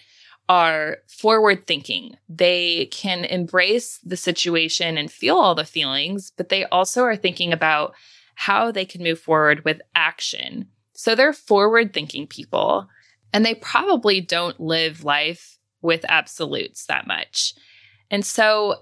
are 0.48 0.98
forward 1.06 1.66
thinking. 1.66 2.16
They 2.28 2.86
can 2.86 3.24
embrace 3.24 3.98
the 4.04 4.16
situation 4.16 4.96
and 4.96 5.10
feel 5.10 5.36
all 5.36 5.54
the 5.54 5.64
feelings, 5.64 6.32
but 6.36 6.48
they 6.48 6.64
also 6.66 7.02
are 7.02 7.16
thinking 7.16 7.52
about 7.52 7.94
how 8.34 8.70
they 8.70 8.84
can 8.84 9.02
move 9.02 9.18
forward 9.18 9.64
with 9.64 9.80
action. 9.94 10.68
So 10.94 11.14
they're 11.14 11.32
forward 11.32 11.92
thinking 11.92 12.26
people. 12.26 12.88
And 13.32 13.44
they 13.44 13.54
probably 13.54 14.20
don't 14.20 14.58
live 14.58 15.04
life 15.04 15.58
with 15.82 16.04
absolutes 16.08 16.86
that 16.86 17.06
much. 17.06 17.54
And 18.10 18.24
so 18.24 18.76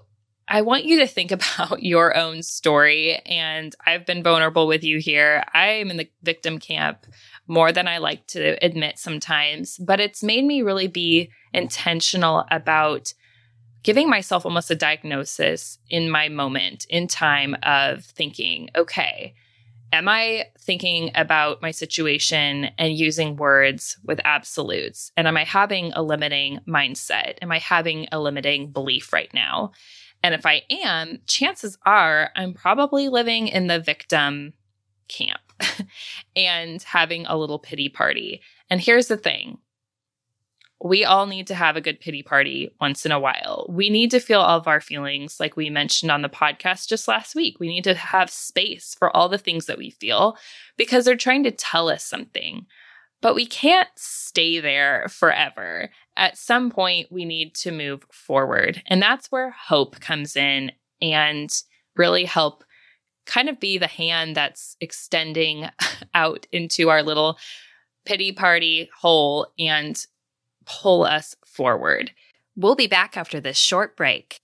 I 0.47 0.61
want 0.61 0.85
you 0.85 0.99
to 0.99 1.07
think 1.07 1.31
about 1.31 1.83
your 1.83 2.15
own 2.15 2.41
story. 2.43 3.15
And 3.25 3.75
I've 3.85 4.05
been 4.05 4.23
vulnerable 4.23 4.67
with 4.67 4.83
you 4.83 4.99
here. 4.99 5.43
I 5.53 5.67
am 5.67 5.91
in 5.91 5.97
the 5.97 6.09
victim 6.23 6.59
camp 6.59 7.05
more 7.47 7.71
than 7.71 7.87
I 7.87 7.97
like 7.97 8.27
to 8.27 8.63
admit 8.63 8.99
sometimes, 8.99 9.77
but 9.77 9.99
it's 9.99 10.23
made 10.23 10.45
me 10.45 10.61
really 10.61 10.87
be 10.87 11.29
intentional 11.53 12.45
about 12.51 13.13
giving 13.83 14.09
myself 14.09 14.45
almost 14.45 14.69
a 14.69 14.75
diagnosis 14.75 15.77
in 15.89 16.09
my 16.09 16.27
moment 16.27 16.85
in 16.89 17.07
time 17.07 17.55
of 17.63 18.03
thinking, 18.03 18.69
okay, 18.75 19.33
am 19.93 20.09
I 20.09 20.47
thinking 20.59 21.11
about 21.15 21.61
my 21.61 21.71
situation 21.71 22.69
and 22.77 22.97
using 22.97 23.37
words 23.37 23.97
with 24.03 24.19
absolutes? 24.25 25.11
And 25.15 25.27
am 25.27 25.37
I 25.37 25.45
having 25.45 25.93
a 25.93 26.01
limiting 26.01 26.59
mindset? 26.67 27.35
Am 27.41 27.51
I 27.51 27.59
having 27.59 28.07
a 28.11 28.19
limiting 28.19 28.71
belief 28.71 29.13
right 29.13 29.33
now? 29.33 29.71
And 30.23 30.33
if 30.33 30.45
I 30.45 30.63
am, 30.69 31.19
chances 31.27 31.77
are 31.85 32.31
I'm 32.35 32.53
probably 32.53 33.09
living 33.09 33.47
in 33.47 33.67
the 33.67 33.79
victim 33.79 34.53
camp 35.07 35.41
and 36.35 36.81
having 36.83 37.25
a 37.25 37.37
little 37.37 37.59
pity 37.59 37.89
party. 37.89 38.41
And 38.69 38.81
here's 38.81 39.07
the 39.07 39.17
thing 39.17 39.59
we 40.83 41.03
all 41.03 41.25
need 41.25 41.47
to 41.47 41.55
have 41.55 41.75
a 41.75 41.81
good 41.81 41.99
pity 41.99 42.21
party 42.21 42.71
once 42.79 43.05
in 43.05 43.11
a 43.11 43.19
while. 43.19 43.65
We 43.67 43.89
need 43.89 44.11
to 44.11 44.19
feel 44.19 44.41
all 44.41 44.59
of 44.59 44.67
our 44.67 44.79
feelings, 44.79 45.39
like 45.39 45.55
we 45.55 45.69
mentioned 45.71 46.11
on 46.11 46.21
the 46.21 46.29
podcast 46.29 46.87
just 46.87 47.07
last 47.07 47.33
week. 47.33 47.59
We 47.59 47.67
need 47.67 47.83
to 47.85 47.95
have 47.95 48.29
space 48.29 48.95
for 48.97 49.15
all 49.15 49.27
the 49.27 49.39
things 49.39 49.65
that 49.65 49.79
we 49.79 49.89
feel 49.89 50.37
because 50.77 51.05
they're 51.05 51.15
trying 51.15 51.43
to 51.45 51.51
tell 51.51 51.89
us 51.89 52.03
something. 52.03 52.67
But 53.21 53.35
we 53.35 53.45
can't 53.45 53.89
stay 53.95 54.59
there 54.59 55.07
forever. 55.09 55.89
At 56.15 56.37
some 56.37 56.69
point, 56.69 57.11
we 57.11 57.25
need 57.25 57.55
to 57.55 57.71
move 57.71 58.05
forward. 58.11 58.83
And 58.87 59.01
that's 59.01 59.31
where 59.31 59.51
hope 59.51 59.99
comes 59.99 60.35
in 60.35 60.71
and 61.01 61.49
really 61.95 62.25
help 62.25 62.63
kind 63.25 63.49
of 63.49 63.59
be 63.59 63.77
the 63.77 63.87
hand 63.87 64.35
that's 64.35 64.77
extending 64.79 65.69
out 66.13 66.47
into 66.51 66.89
our 66.89 67.03
little 67.03 67.37
pity 68.05 68.31
party 68.31 68.89
hole 68.99 69.47
and 69.59 70.05
pull 70.65 71.03
us 71.03 71.35
forward. 71.45 72.11
We'll 72.55 72.75
be 72.75 72.87
back 72.87 73.17
after 73.17 73.39
this 73.39 73.57
short 73.57 73.97
break. 73.97 74.41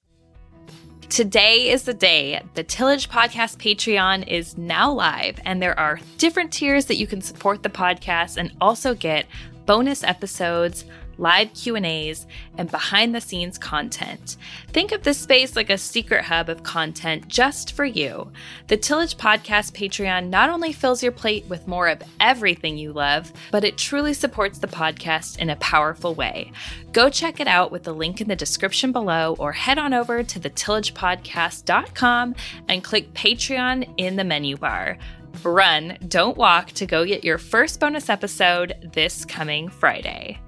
Today 1.13 1.69
is 1.69 1.83
the 1.83 1.93
day. 1.93 2.41
The 2.55 2.63
Tillage 2.63 3.07
Podcast 3.07 3.57
Patreon 3.57 4.27
is 4.27 4.57
now 4.57 4.91
live, 4.91 5.39
and 5.45 5.61
there 5.61 5.79
are 5.79 5.99
different 6.17 6.51
tiers 6.51 6.85
that 6.85 6.97
you 6.97 7.05
can 7.05 7.21
support 7.21 7.61
the 7.61 7.69
podcast 7.69 8.37
and 8.37 8.51
also 8.59 8.95
get 8.95 9.27
bonus 9.67 10.03
episodes 10.03 10.85
live 11.17 11.53
Q&As, 11.53 12.25
and 12.57 12.69
behind-the-scenes 12.69 13.57
content. 13.57 14.37
Think 14.69 14.91
of 14.91 15.03
this 15.03 15.17
space 15.17 15.55
like 15.55 15.69
a 15.69 15.77
secret 15.77 16.25
hub 16.25 16.49
of 16.49 16.63
content 16.63 17.27
just 17.27 17.73
for 17.73 17.85
you. 17.85 18.31
The 18.67 18.77
Tillage 18.77 19.17
Podcast 19.17 19.73
Patreon 19.73 20.29
not 20.29 20.49
only 20.49 20.71
fills 20.73 21.03
your 21.03 21.11
plate 21.11 21.45
with 21.47 21.67
more 21.67 21.87
of 21.87 22.01
everything 22.19 22.77
you 22.77 22.93
love, 22.93 23.31
but 23.51 23.63
it 23.63 23.77
truly 23.77 24.13
supports 24.13 24.59
the 24.59 24.67
podcast 24.67 25.39
in 25.39 25.49
a 25.49 25.55
powerful 25.57 26.15
way. 26.15 26.51
Go 26.91 27.09
check 27.09 27.39
it 27.39 27.47
out 27.47 27.71
with 27.71 27.83
the 27.83 27.93
link 27.93 28.21
in 28.21 28.27
the 28.27 28.35
description 28.35 28.91
below 28.91 29.35
or 29.39 29.51
head 29.51 29.77
on 29.77 29.93
over 29.93 30.23
to 30.23 30.39
thetillagepodcast.com 30.39 32.35
and 32.69 32.83
click 32.83 33.13
Patreon 33.13 33.93
in 33.97 34.15
the 34.15 34.23
menu 34.23 34.57
bar. 34.57 34.97
Run, 35.43 35.97
don't 36.07 36.37
walk 36.37 36.71
to 36.73 36.85
go 36.85 37.05
get 37.05 37.23
your 37.23 37.37
first 37.37 37.79
bonus 37.79 38.09
episode 38.09 38.91
this 38.93 39.25
coming 39.25 39.67
Friday. 39.67 40.39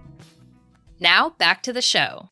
Now, 0.99 1.31
back 1.31 1.61
to 1.63 1.73
the 1.73 1.81
show. 1.81 2.29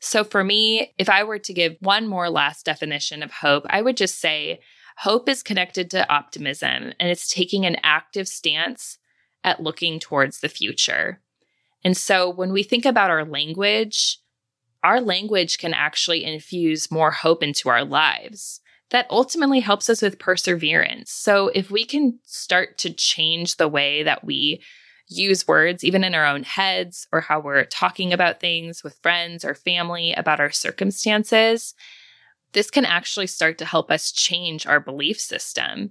So, 0.00 0.24
for 0.24 0.42
me, 0.42 0.94
if 0.98 1.08
I 1.08 1.22
were 1.22 1.38
to 1.38 1.52
give 1.52 1.76
one 1.80 2.08
more 2.08 2.28
last 2.28 2.66
definition 2.66 3.22
of 3.22 3.30
hope, 3.30 3.64
I 3.70 3.82
would 3.82 3.96
just 3.96 4.20
say 4.20 4.60
hope 4.96 5.28
is 5.28 5.44
connected 5.44 5.90
to 5.90 6.08
optimism 6.12 6.92
and 6.98 7.08
it's 7.08 7.32
taking 7.32 7.64
an 7.64 7.76
active 7.84 8.26
stance 8.26 8.98
at 9.44 9.62
looking 9.62 10.00
towards 10.00 10.40
the 10.40 10.48
future. 10.48 11.20
And 11.84 11.96
so, 11.96 12.28
when 12.28 12.52
we 12.52 12.64
think 12.64 12.84
about 12.84 13.10
our 13.10 13.24
language, 13.24 14.18
our 14.82 15.00
language 15.00 15.58
can 15.58 15.72
actually 15.72 16.24
infuse 16.24 16.90
more 16.90 17.12
hope 17.12 17.42
into 17.42 17.68
our 17.68 17.84
lives. 17.84 18.60
That 18.90 19.06
ultimately 19.08 19.60
helps 19.60 19.88
us 19.88 20.02
with 20.02 20.18
perseverance. 20.18 21.12
So, 21.12 21.48
if 21.54 21.70
we 21.70 21.84
can 21.84 22.18
start 22.24 22.76
to 22.78 22.92
change 22.92 23.56
the 23.56 23.68
way 23.68 24.02
that 24.02 24.24
we 24.24 24.62
use 25.12 25.46
words, 25.46 25.84
even 25.84 26.04
in 26.04 26.14
our 26.14 26.26
own 26.26 26.42
heads, 26.42 27.06
or 27.12 27.20
how 27.20 27.40
we're 27.40 27.64
talking 27.64 28.12
about 28.12 28.40
things 28.40 28.82
with 28.82 28.98
friends 29.02 29.44
or 29.44 29.54
family 29.54 30.12
about 30.12 30.40
our 30.40 30.50
circumstances, 30.50 31.74
this 32.52 32.70
can 32.70 32.84
actually 32.84 33.26
start 33.26 33.58
to 33.58 33.64
help 33.64 33.90
us 33.90 34.12
change 34.12 34.66
our 34.66 34.80
belief 34.80 35.18
system. 35.20 35.90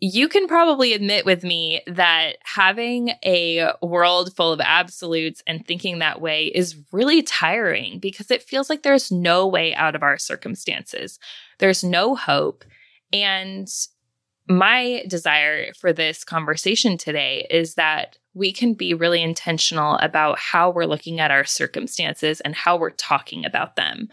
You 0.00 0.28
can 0.28 0.48
probably 0.48 0.94
admit 0.94 1.24
with 1.24 1.44
me 1.44 1.80
that 1.86 2.38
having 2.42 3.10
a 3.24 3.72
world 3.80 4.34
full 4.34 4.52
of 4.52 4.60
absolutes 4.60 5.42
and 5.46 5.64
thinking 5.64 6.00
that 6.00 6.20
way 6.20 6.46
is 6.46 6.76
really 6.90 7.22
tiring 7.22 8.00
because 8.00 8.30
it 8.30 8.42
feels 8.42 8.68
like 8.68 8.82
there's 8.82 9.12
no 9.12 9.46
way 9.46 9.74
out 9.74 9.94
of 9.94 10.02
our 10.02 10.18
circumstances. 10.18 11.20
There's 11.58 11.84
no 11.84 12.16
hope. 12.16 12.64
And 13.12 13.68
my 14.48 15.04
desire 15.06 15.72
for 15.74 15.92
this 15.92 16.24
conversation 16.24 16.98
today 16.98 17.46
is 17.48 17.74
that 17.74 18.18
we 18.34 18.52
can 18.52 18.74
be 18.74 18.94
really 18.94 19.22
intentional 19.22 19.96
about 19.96 20.38
how 20.38 20.70
we're 20.70 20.86
looking 20.86 21.20
at 21.20 21.30
our 21.30 21.44
circumstances 21.44 22.40
and 22.40 22.54
how 22.54 22.76
we're 22.76 22.90
talking 22.90 23.44
about 23.44 23.76
them. 23.76 24.08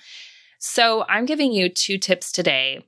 So, 0.59 1.05
I'm 1.07 1.25
giving 1.25 1.53
you 1.53 1.69
two 1.69 1.97
tips 1.97 2.31
today 2.31 2.85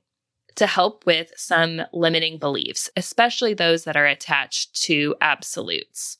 to 0.56 0.66
help 0.66 1.06
with 1.06 1.32
some 1.36 1.82
limiting 1.92 2.38
beliefs, 2.38 2.90
especially 2.96 3.54
those 3.54 3.84
that 3.84 3.96
are 3.96 4.06
attached 4.06 4.80
to 4.82 5.14
absolutes. 5.20 6.18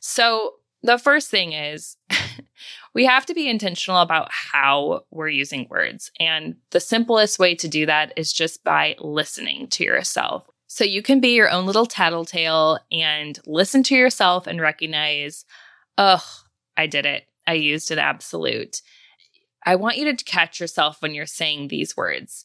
So, 0.00 0.54
the 0.82 0.98
first 0.98 1.30
thing 1.30 1.52
is 1.52 1.96
we 2.94 3.04
have 3.04 3.26
to 3.26 3.34
be 3.34 3.48
intentional 3.48 4.00
about 4.00 4.30
how 4.30 5.04
we're 5.10 5.28
using 5.28 5.66
words. 5.68 6.10
And 6.18 6.56
the 6.70 6.80
simplest 6.80 7.38
way 7.38 7.54
to 7.56 7.68
do 7.68 7.86
that 7.86 8.14
is 8.16 8.32
just 8.32 8.64
by 8.64 8.96
listening 8.98 9.68
to 9.68 9.84
yourself. 9.84 10.48
So 10.72 10.84
you 10.84 11.02
can 11.02 11.18
be 11.18 11.34
your 11.34 11.50
own 11.50 11.66
little 11.66 11.84
tattletale 11.84 12.78
and 12.92 13.36
listen 13.44 13.82
to 13.82 13.96
yourself 13.96 14.46
and 14.46 14.60
recognize, 14.60 15.44
oh, 15.98 16.24
I 16.76 16.86
did 16.86 17.06
it. 17.06 17.24
I 17.44 17.54
used 17.54 17.90
an 17.90 17.98
absolute. 17.98 18.80
I 19.66 19.74
want 19.74 19.96
you 19.96 20.14
to 20.14 20.24
catch 20.24 20.60
yourself 20.60 21.02
when 21.02 21.12
you're 21.12 21.26
saying 21.26 21.68
these 21.68 21.96
words. 21.96 22.44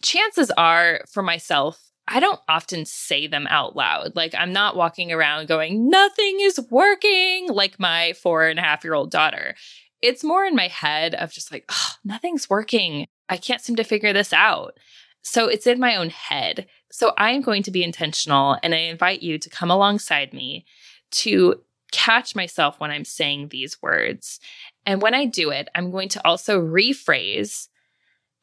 Chances 0.00 0.50
are, 0.52 1.04
for 1.12 1.22
myself, 1.22 1.90
I 2.08 2.20
don't 2.20 2.40
often 2.48 2.86
say 2.86 3.26
them 3.26 3.46
out 3.50 3.76
loud. 3.76 4.16
Like, 4.16 4.34
I'm 4.34 4.54
not 4.54 4.74
walking 4.74 5.12
around 5.12 5.46
going, 5.46 5.90
nothing 5.90 6.38
is 6.40 6.58
working, 6.70 7.48
like 7.50 7.78
my 7.78 8.14
four 8.14 8.46
and 8.46 8.58
a 8.58 8.62
half 8.62 8.82
year 8.82 8.94
old 8.94 9.10
daughter. 9.10 9.56
It's 10.00 10.24
more 10.24 10.46
in 10.46 10.56
my 10.56 10.68
head 10.68 11.14
of 11.14 11.32
just 11.32 11.52
like, 11.52 11.66
oh, 11.68 11.92
nothing's 12.02 12.48
working. 12.48 13.08
I 13.28 13.36
can't 13.36 13.60
seem 13.60 13.76
to 13.76 13.84
figure 13.84 14.14
this 14.14 14.32
out. 14.32 14.78
So 15.22 15.46
it's 15.46 15.66
in 15.66 15.78
my 15.78 15.96
own 15.96 16.10
head. 16.10 16.66
So 16.90 17.12
I 17.16 17.30
am 17.30 17.42
going 17.42 17.62
to 17.64 17.70
be 17.70 17.84
intentional 17.84 18.58
and 18.62 18.74
I 18.74 18.78
invite 18.78 19.22
you 19.22 19.38
to 19.38 19.50
come 19.50 19.70
alongside 19.70 20.32
me 20.32 20.64
to 21.12 21.60
catch 21.92 22.34
myself 22.34 22.78
when 22.78 22.90
I'm 22.90 23.04
saying 23.04 23.48
these 23.48 23.80
words. 23.82 24.40
And 24.86 25.02
when 25.02 25.14
I 25.14 25.24
do 25.24 25.50
it, 25.50 25.68
I'm 25.74 25.90
going 25.90 26.08
to 26.10 26.26
also 26.26 26.60
rephrase 26.60 27.68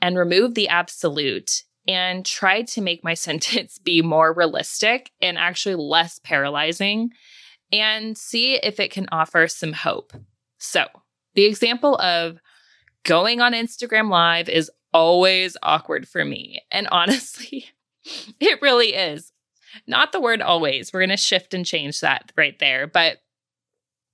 and 0.01 0.17
remove 0.17 0.53
the 0.53 0.67
absolute 0.67 1.63
and 1.88 2.25
try 2.25 2.62
to 2.62 2.81
make 2.81 3.03
my 3.03 3.13
sentence 3.15 3.79
be 3.79 4.01
more 4.01 4.34
realistic 4.34 5.12
and 5.22 5.38
actually 5.38 5.75
less 5.75 6.19
paralyzing 6.19 7.12
and 7.72 8.17
see 8.17 8.55
if 8.55 8.79
it 8.79 8.91
can 8.91 9.07
offer 9.12 9.48
some 9.48 9.74
hope. 9.74 10.13
So, 10.57 10.86
the 11.36 11.46
example 11.46 11.98
of 11.98 12.39
going 13.03 13.41
on 13.41 13.53
Instagram 13.53 14.10
Live 14.10 14.50
is 14.50 14.72
always 14.94 15.58
awkward 15.63 16.08
for 16.08 16.24
me. 16.25 16.62
And 16.72 16.88
honestly, 16.91 17.65
it 18.39 18.62
really 18.62 18.94
is. 18.94 19.32
Not 19.86 20.12
the 20.12 20.22
word 20.22 20.41
always. 20.41 20.91
We're 20.91 21.01
going 21.01 21.10
to 21.10 21.17
shift 21.17 21.53
and 21.53 21.65
change 21.65 22.00
that 22.00 22.32
right 22.36 22.58
there. 22.60 22.88
But 22.88 23.17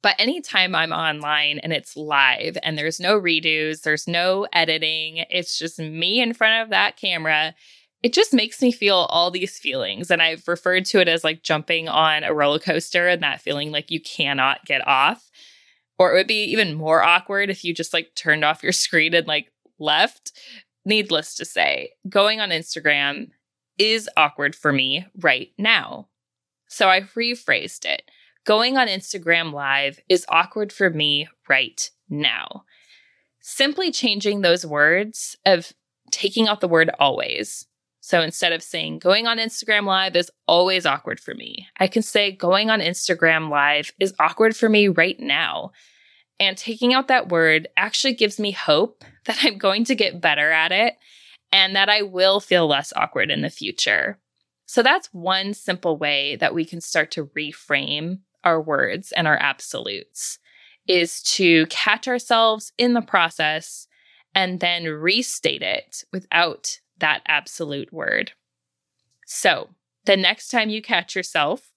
but 0.01 0.15
anytime 0.20 0.75
I'm 0.75 0.92
online 0.92 1.60
and 1.60 1.72
it's 1.72 1.96
live 1.96 2.58
and 2.62 2.77
there's 2.77 3.00
no 3.00 3.20
redos, 3.20 3.84
there's 3.84 4.06
no 4.06 4.46
editing, 4.51 5.24
it's 5.30 5.58
just 5.58 5.80
me 5.80 6.20
in 6.20 6.34
front 6.34 6.62
of 6.62 6.72
that 6.72 6.98
camera, 6.98 7.56
it 8.03 8.12
just 8.12 8.34
makes 8.34 8.62
me 8.62 8.74
feel 8.74 9.08
all 9.10 9.32
these 9.32 9.58
feelings. 9.58 10.12
And 10.12 10.22
I've 10.22 10.46
referred 10.46 10.84
to 10.88 11.00
it 11.00 11.08
as 11.08 11.24
like 11.24 11.42
jumping 11.42 11.88
on 11.88 12.25
a 12.25 12.34
roller 12.34 12.60
coaster 12.60 13.08
and 13.08 13.24
that 13.24 13.39
feeling 13.39 13.72
like 13.72 13.92
you 13.92 14.01
cannot 14.01 14.65
get 14.65 14.86
off. 14.86 15.32
Or 15.98 16.12
it 16.12 16.15
would 16.15 16.27
be 16.27 16.44
even 16.51 16.74
more 16.74 17.01
awkward 17.01 17.50
if 17.50 17.63
you 17.63 17.74
just 17.74 17.94
like 17.94 18.13
turned 18.13 18.44
off 18.44 18.62
your 18.62 18.74
screen 18.74 19.13
and 19.13 19.25
like 19.25 19.52
left. 19.80 20.32
Needless 20.86 21.36
to 21.36 21.46
say, 21.46 21.92
going 22.10 22.39
on 22.39 22.50
Instagram 22.50 23.30
is 23.77 24.10
awkward 24.18 24.56
for 24.56 24.74
me 24.74 25.06
right 25.22 25.51
now. 25.58 26.10
So 26.68 26.89
I 26.89 27.01
rephrased 27.01 27.86
it. 27.86 28.03
Going 28.46 28.77
on 28.77 28.88
Instagram 28.88 29.53
Live 29.53 30.00
is 30.10 30.25
awkward 30.27 30.74
for 30.74 30.89
me 30.89 31.30
right 31.48 31.89
now. 32.10 32.65
Simply 33.39 33.92
changing 33.92 34.42
those 34.42 34.65
words 34.65 35.38
of 35.46 35.72
taking 36.12 36.48
out 36.48 36.60
the 36.60 36.68
word 36.68 36.89
always. 37.00 37.68
So 38.01 38.22
instead 38.22 38.51
of 38.51 38.62
saying 38.62 39.00
going 39.00 39.27
on 39.27 39.38
Instagram 39.38 39.86
Live 39.86 40.15
is 40.18 40.30
always 40.46 40.86
awkward 40.86 41.22
for 41.22 41.34
me, 41.34 41.68
I 41.79 41.88
can 41.88 42.01
say 42.01 42.31
going 42.33 42.70
on 42.70 42.81
Instagram 42.81 43.50
Live 43.50 43.92
is 44.00 44.14
awkward 44.20 44.57
for 44.57 44.68
me 44.68 44.90
right 44.90 45.20
now. 45.20 45.72
And 46.39 46.57
taking 46.57 46.93
out 46.93 47.07
that 47.07 47.29
word 47.29 47.67
actually 47.77 48.13
gives 48.13 48.39
me 48.39 48.51
hope 48.51 49.03
that 49.25 49.39
I'm 49.41 49.57
going 49.57 49.85
to 49.85 49.96
get 49.96 50.22
better 50.22 50.51
at 50.51 50.72
it 50.72 50.96
and 51.51 51.75
that 51.75 51.89
I 51.89 52.01
will 52.01 52.39
feel 52.39 52.67
less 52.67 52.91
awkward 52.96 53.29
in 53.29 53.41
the 53.41 53.50
future. 53.50 54.19
So 54.65 54.81
that's 54.81 55.13
one 55.13 55.53
simple 55.53 55.98
way 55.98 56.35
that 56.37 56.55
we 56.55 56.65
can 56.65 56.81
start 56.81 57.11
to 57.11 57.25
reframe 57.37 58.19
our 58.43 58.61
words 58.61 59.11
and 59.11 59.27
our 59.27 59.37
absolutes 59.37 60.39
is 60.87 61.22
to 61.22 61.65
catch 61.67 62.07
ourselves 62.07 62.74
in 62.77 62.93
the 62.93 63.01
process 63.01 63.87
and 64.35 64.59
then 64.59 64.85
restate 64.85 65.61
it 65.61 66.03
without 66.11 66.79
that 66.98 67.22
absolute 67.27 67.93
word. 67.93 68.33
So, 69.25 69.69
the 70.05 70.17
next 70.17 70.50
time 70.50 70.69
you 70.69 70.81
catch 70.81 71.15
yourself, 71.15 71.72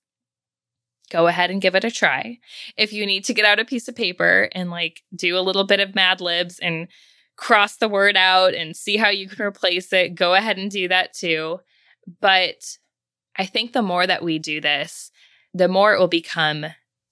go 1.11 1.27
ahead 1.27 1.51
and 1.51 1.63
give 1.63 1.75
it 1.75 1.85
a 1.85 1.91
try. 1.91 2.39
If 2.77 2.93
you 2.93 3.07
need 3.07 3.25
to 3.25 3.35
get 3.35 3.45
out 3.45 3.61
a 3.61 3.65
piece 3.65 3.89
of 3.89 3.97
paper 3.97 4.49
and 4.53 4.71
like 4.71 5.03
do 5.15 5.39
a 5.39 5.41
little 5.41 5.65
bit 5.65 5.81
of 5.81 5.95
Mad 5.95 6.21
Libs 6.21 6.59
and 6.59 6.89
cross 7.37 7.77
the 7.77 7.89
word 7.89 8.17
out 8.17 8.55
and 8.55 8.77
see 8.77 8.97
how 8.97 9.09
you 9.09 9.29
can 9.29 9.45
replace 9.45 9.93
it, 9.93 10.15
go 10.15 10.35
ahead 10.35 10.59
and 10.59 10.71
do 10.71 10.89
that 10.89 11.13
too. 11.13 11.61
But 12.21 12.79
I 13.37 13.47
think 13.47 13.73
the 13.73 13.83
more 13.83 14.07
that 14.07 14.23
we 14.23 14.39
do 14.39 14.61
this, 14.61 15.11
the 15.53 15.69
more 15.69 15.95
it 15.95 15.99
will 15.99 16.09
become 16.09 16.67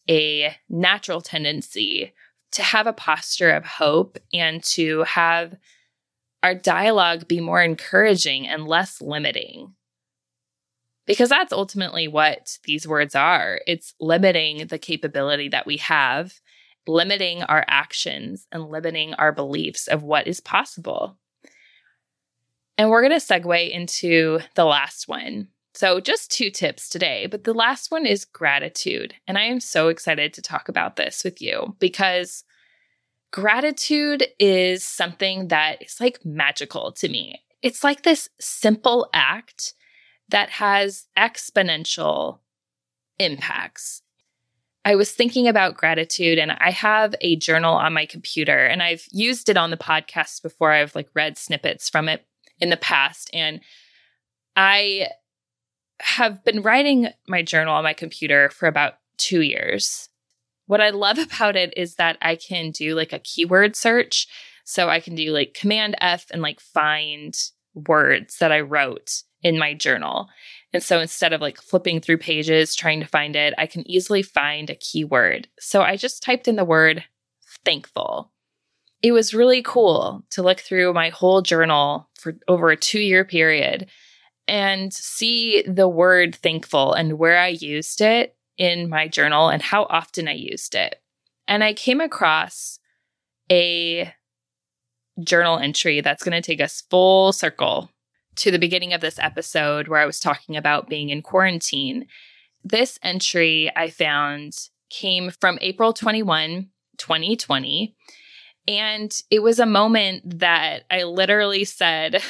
a 0.09 0.57
natural 0.68 1.20
tendency 1.20 2.12
to 2.52 2.62
have 2.62 2.87
a 2.87 2.92
posture 2.92 3.50
of 3.50 3.64
hope 3.64 4.18
and 4.33 4.62
to 4.62 5.02
have 5.04 5.57
our 6.42 6.54
dialogue 6.54 7.26
be 7.26 7.40
more 7.40 7.62
encouraging 7.62 8.46
and 8.46 8.68
less 8.68 9.00
limiting. 9.00 9.74
Because 11.07 11.29
that's 11.29 11.53
ultimately 11.53 12.09
what 12.09 12.59
these 12.64 12.88
words 12.88 13.14
are 13.14 13.61
it's 13.67 13.95
limiting 14.01 14.67
the 14.69 14.79
capability 14.79 15.49
that 15.49 15.67
we 15.67 15.77
have, 15.79 16.35
limiting 16.87 17.43
our 17.43 17.64
actions, 17.69 18.47
and 18.51 18.71
limiting 18.71 19.14
our 19.14 19.33
beliefs 19.33 19.87
of 19.87 20.03
what 20.03 20.27
is 20.27 20.40
possible. 20.40 21.19
And 22.77 22.90
we're 22.90 23.07
going 23.07 23.19
to 23.19 23.25
segue 23.25 23.71
into 23.71 24.40
the 24.55 24.64
last 24.64 25.07
one, 25.07 25.49
so, 25.77 25.99
just 25.99 26.31
two 26.31 26.51
tips 26.51 26.88
today, 26.88 27.27
but 27.27 27.43
the 27.43 27.53
last 27.53 27.90
one 27.90 28.07
is 28.07 28.25
gratitude. 28.25 29.14
And 29.27 29.37
I 29.37 29.43
am 29.43 29.59
so 29.59 29.88
excited 29.88 30.33
to 30.35 30.43
talk 30.43 30.69
about 30.69 30.95
this 30.95 31.25
with 31.25 31.43
you 31.43 31.75
because 31.81 32.45
gratitude 33.33 34.25
is 34.38 34.85
something 34.85 35.49
that 35.49 35.83
is 35.83 35.97
like 36.01 36.25
magical 36.25 36.93
to 36.93 37.09
me. 37.09 37.43
It's 37.61 37.83
like 37.83 38.03
this 38.03 38.29
simple 38.40 39.09
act 39.12 39.75
that 40.35 40.51
has 40.51 41.07
exponential 41.16 42.40
impacts. 43.20 44.03
I 44.85 44.97
was 44.97 45.12
thinking 45.12 45.47
about 45.47 45.77
gratitude 45.77 46.40
and 46.40 46.51
I 46.51 46.73
have 46.73 47.14
a 47.20 47.37
journal 47.37 47.73
on 47.75 47.92
my 47.92 48.05
computer 48.05 48.66
and 48.66 48.83
I've 48.83 49.07
used 49.12 49.49
it 49.49 49.57
on 49.57 49.70
the 49.70 49.77
podcast 49.77 50.42
before. 50.42 50.73
I've 50.73 50.97
like 50.97 51.09
read 51.14 51.38
snippets 51.38 51.88
from 51.88 52.09
it 52.09 52.27
in 52.59 52.70
the 52.70 52.77
past 52.77 53.31
and 53.33 53.61
I 54.57 55.07
have 56.01 56.42
been 56.42 56.62
writing 56.62 57.11
my 57.29 57.42
journal 57.42 57.77
on 57.77 57.85
my 57.85 57.94
computer 57.94 58.51
for 58.51 58.66
about 58.66 58.94
two 59.16 59.42
years. 59.42 60.09
What 60.66 60.81
I 60.81 60.90
love 60.90 61.18
about 61.33 61.55
it 61.55 61.73
is 61.77 61.94
that 61.94 62.18
I 62.20 62.35
can 62.35 62.73
do 62.73 62.97
like 62.97 63.12
a 63.12 63.20
keyword 63.20 63.77
search. 63.77 64.27
So 64.64 64.88
I 64.88 64.99
can 64.99 65.14
do 65.14 65.31
like 65.31 65.55
Command 65.55 65.94
F 66.01 66.27
and 66.33 66.42
like 66.42 66.59
find 66.59 67.38
words 67.73 68.38
that 68.38 68.51
I 68.51 68.62
wrote 68.62 69.23
in 69.44 69.59
my 69.59 69.74
journal. 69.74 70.28
And 70.72 70.83
so 70.83 70.98
instead 70.98 71.33
of 71.33 71.40
like 71.40 71.61
flipping 71.61 72.00
through 72.00 72.18
pages 72.18 72.74
trying 72.74 72.98
to 72.98 73.07
find 73.07 73.37
it, 73.37 73.54
I 73.57 73.66
can 73.66 73.88
easily 73.88 74.22
find 74.22 74.68
a 74.68 74.74
keyword. 74.74 75.46
So 75.61 75.83
I 75.83 75.96
just 75.96 76.22
typed 76.22 76.48
in 76.48 76.57
the 76.57 76.64
word 76.64 77.04
thankful. 77.64 78.33
It 79.02 79.12
was 79.12 79.35
really 79.35 79.62
cool 79.62 80.24
to 80.30 80.42
look 80.42 80.59
through 80.59 80.94
my 80.94 81.11
whole 81.11 81.42
journal 81.42 82.09
for 82.18 82.35
over 82.48 82.70
a 82.70 82.76
two 82.76 82.98
year 82.98 83.24
period 83.24 83.87
and 84.48 84.92
see 84.92 85.62
the 85.62 85.88
word 85.88 86.35
thankful 86.35 86.94
and 86.94 87.18
where 87.18 87.38
I 87.38 87.48
used 87.48 88.00
it 88.00 88.35
in 88.57 88.88
my 88.88 89.09
journal 89.09 89.50
and 89.50 89.62
how 89.62 89.85
often 89.85 90.26
I 90.26 90.33
used 90.33 90.74
it. 90.74 91.00
And 91.46 91.62
I 91.62 91.74
came 91.74 92.00
across 92.00 92.78
a 93.52 94.12
journal 95.22 95.59
entry 95.59 96.00
that's 96.00 96.24
going 96.24 96.33
to 96.33 96.44
take 96.44 96.61
us 96.61 96.83
full 96.90 97.33
circle 97.33 97.90
to 98.37 98.51
the 98.51 98.59
beginning 98.59 98.92
of 98.92 99.01
this 99.01 99.18
episode 99.18 99.88
where 99.88 100.01
I 100.01 100.07
was 100.07 100.20
talking 100.20 100.57
about 100.57 100.88
being 100.88 101.11
in 101.11 101.23
quarantine. 101.23 102.07
This 102.62 102.99
entry 103.03 103.70
I 103.77 103.90
found 103.90 104.55
came 104.90 105.31
from 105.31 105.59
April 105.61 105.92
21, 105.92 106.68
2020. 106.99 107.97
And 108.66 109.23
it 109.31 109.42
was 109.42 109.59
a 109.59 109.66
moment 109.66 110.38
that 110.40 110.85
I 110.90 111.03
literally 111.03 111.64
said, 111.64 112.23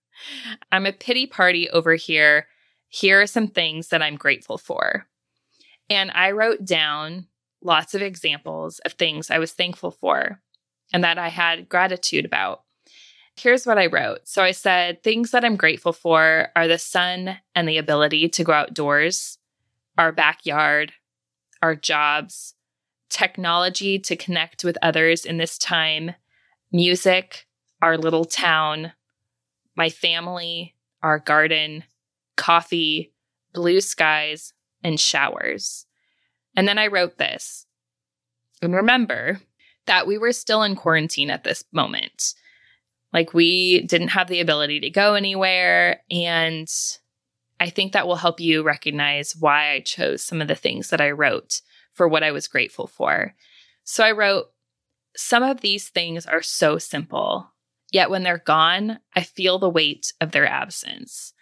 I'm 0.72 0.86
a 0.86 0.92
pity 0.92 1.26
party 1.26 1.70
over 1.70 1.94
here. 1.94 2.46
Here 2.88 3.22
are 3.22 3.26
some 3.26 3.48
things 3.48 3.88
that 3.88 4.02
I'm 4.02 4.16
grateful 4.16 4.58
for. 4.58 5.06
And 5.88 6.10
I 6.10 6.32
wrote 6.32 6.64
down 6.64 7.26
lots 7.62 7.94
of 7.94 8.02
examples 8.02 8.80
of 8.80 8.92
things 8.92 9.30
I 9.30 9.38
was 9.38 9.52
thankful 9.52 9.92
for 9.92 10.40
and 10.92 11.02
that 11.04 11.18
I 11.18 11.28
had 11.28 11.68
gratitude 11.68 12.24
about. 12.24 12.62
Here's 13.36 13.66
what 13.66 13.78
I 13.78 13.86
wrote. 13.86 14.20
So 14.24 14.42
I 14.42 14.50
said, 14.52 15.02
things 15.02 15.30
that 15.30 15.44
I'm 15.44 15.56
grateful 15.56 15.92
for 15.92 16.48
are 16.54 16.68
the 16.68 16.78
sun 16.78 17.38
and 17.54 17.68
the 17.68 17.78
ability 17.78 18.28
to 18.28 18.44
go 18.44 18.52
outdoors, 18.52 19.38
our 19.96 20.12
backyard, 20.12 20.92
our 21.62 21.74
jobs, 21.74 22.54
technology 23.08 23.98
to 23.98 24.16
connect 24.16 24.64
with 24.64 24.76
others 24.82 25.24
in 25.24 25.38
this 25.38 25.58
time, 25.58 26.14
music, 26.72 27.46
our 27.80 27.96
little 27.96 28.24
town, 28.24 28.92
my 29.76 29.88
family, 29.88 30.74
our 31.02 31.18
garden, 31.18 31.84
coffee, 32.36 33.12
blue 33.54 33.80
skies, 33.80 34.52
and 34.82 34.98
showers. 34.98 35.86
And 36.56 36.66
then 36.68 36.78
I 36.78 36.88
wrote 36.88 37.18
this. 37.18 37.66
And 38.60 38.74
remember 38.74 39.40
that 39.86 40.06
we 40.06 40.18
were 40.18 40.32
still 40.32 40.62
in 40.62 40.76
quarantine 40.76 41.30
at 41.30 41.44
this 41.44 41.64
moment. 41.72 42.34
Like 43.12 43.34
we 43.34 43.82
didn't 43.82 44.08
have 44.08 44.28
the 44.28 44.40
ability 44.40 44.80
to 44.80 44.90
go 44.90 45.14
anywhere. 45.14 46.00
And 46.10 46.68
I 47.60 47.70
think 47.70 47.92
that 47.92 48.06
will 48.06 48.16
help 48.16 48.40
you 48.40 48.62
recognize 48.62 49.36
why 49.36 49.72
I 49.72 49.80
chose 49.80 50.22
some 50.22 50.40
of 50.40 50.48
the 50.48 50.54
things 50.54 50.90
that 50.90 51.00
I 51.00 51.10
wrote 51.10 51.60
for 51.92 52.08
what 52.08 52.22
I 52.22 52.32
was 52.32 52.48
grateful 52.48 52.86
for. 52.86 53.34
So 53.84 54.02
I 54.02 54.12
wrote, 54.12 54.46
Some 55.16 55.42
of 55.42 55.60
these 55.60 55.88
things 55.88 56.26
are 56.26 56.42
so 56.42 56.78
simple, 56.78 57.52
yet 57.92 58.10
when 58.10 58.22
they're 58.22 58.38
gone, 58.38 58.98
I 59.14 59.22
feel 59.22 59.58
the 59.58 59.70
weight 59.70 60.12
of 60.20 60.32
their 60.32 60.46
absence. 60.46 61.34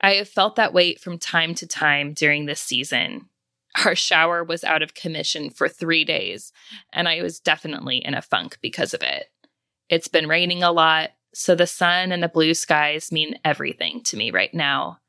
I 0.00 0.14
have 0.14 0.28
felt 0.28 0.56
that 0.56 0.74
weight 0.74 1.00
from 1.00 1.18
time 1.18 1.54
to 1.54 1.66
time 1.66 2.12
during 2.12 2.46
this 2.46 2.60
season. 2.60 3.28
Our 3.84 3.94
shower 3.94 4.44
was 4.44 4.64
out 4.64 4.82
of 4.82 4.94
commission 4.94 5.48
for 5.48 5.68
three 5.68 6.04
days, 6.04 6.52
and 6.92 7.08
I 7.08 7.22
was 7.22 7.40
definitely 7.40 7.98
in 7.98 8.12
a 8.12 8.20
funk 8.20 8.58
because 8.60 8.92
of 8.92 9.02
it. 9.02 9.31
It's 9.92 10.08
been 10.08 10.26
raining 10.26 10.62
a 10.62 10.72
lot, 10.72 11.10
so 11.34 11.54
the 11.54 11.66
sun 11.66 12.12
and 12.12 12.22
the 12.22 12.28
blue 12.28 12.54
skies 12.54 13.12
mean 13.12 13.38
everything 13.44 14.02
to 14.04 14.16
me 14.16 14.30
right 14.30 14.52
now. 14.54 15.00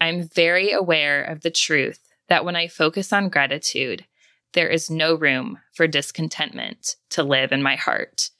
I'm 0.00 0.28
very 0.28 0.72
aware 0.72 1.22
of 1.22 1.42
the 1.42 1.50
truth 1.52 2.00
that 2.28 2.44
when 2.44 2.56
I 2.56 2.66
focus 2.66 3.12
on 3.12 3.28
gratitude, 3.28 4.04
there 4.52 4.66
is 4.66 4.90
no 4.90 5.14
room 5.14 5.60
for 5.72 5.86
discontentment 5.86 6.96
to 7.10 7.22
live 7.22 7.52
in 7.52 7.62
my 7.62 7.76
heart. 7.76 8.30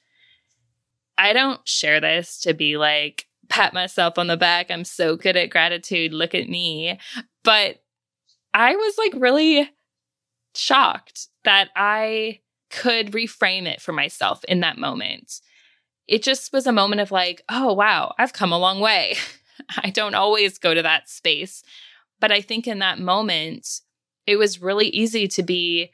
I 1.16 1.32
don't 1.32 1.60
share 1.68 2.00
this 2.00 2.40
to 2.40 2.52
be 2.52 2.76
like, 2.76 3.26
pat 3.48 3.72
myself 3.72 4.18
on 4.18 4.26
the 4.26 4.36
back. 4.36 4.72
I'm 4.72 4.82
so 4.82 5.14
good 5.14 5.36
at 5.36 5.50
gratitude. 5.50 6.12
Look 6.12 6.34
at 6.34 6.48
me. 6.48 6.98
But 7.44 7.76
I 8.52 8.74
was 8.74 8.98
like 8.98 9.12
really 9.14 9.70
shocked 10.52 11.28
that 11.44 11.68
I 11.76 12.40
could 12.70 13.12
reframe 13.12 13.66
it 13.66 13.80
for 13.80 13.92
myself 13.92 14.42
in 14.48 14.58
that 14.62 14.78
moment. 14.78 15.40
It 16.06 16.22
just 16.22 16.52
was 16.52 16.66
a 16.66 16.72
moment 16.72 17.00
of 17.00 17.10
like, 17.10 17.42
oh, 17.48 17.72
wow, 17.72 18.14
I've 18.18 18.32
come 18.32 18.52
a 18.52 18.58
long 18.58 18.80
way. 18.80 19.16
I 19.82 19.90
don't 19.90 20.14
always 20.14 20.58
go 20.58 20.74
to 20.74 20.82
that 20.82 21.08
space. 21.08 21.62
But 22.20 22.32
I 22.32 22.40
think 22.40 22.66
in 22.66 22.78
that 22.78 22.98
moment, 22.98 23.80
it 24.26 24.36
was 24.36 24.62
really 24.62 24.88
easy 24.88 25.28
to 25.28 25.42
be 25.42 25.90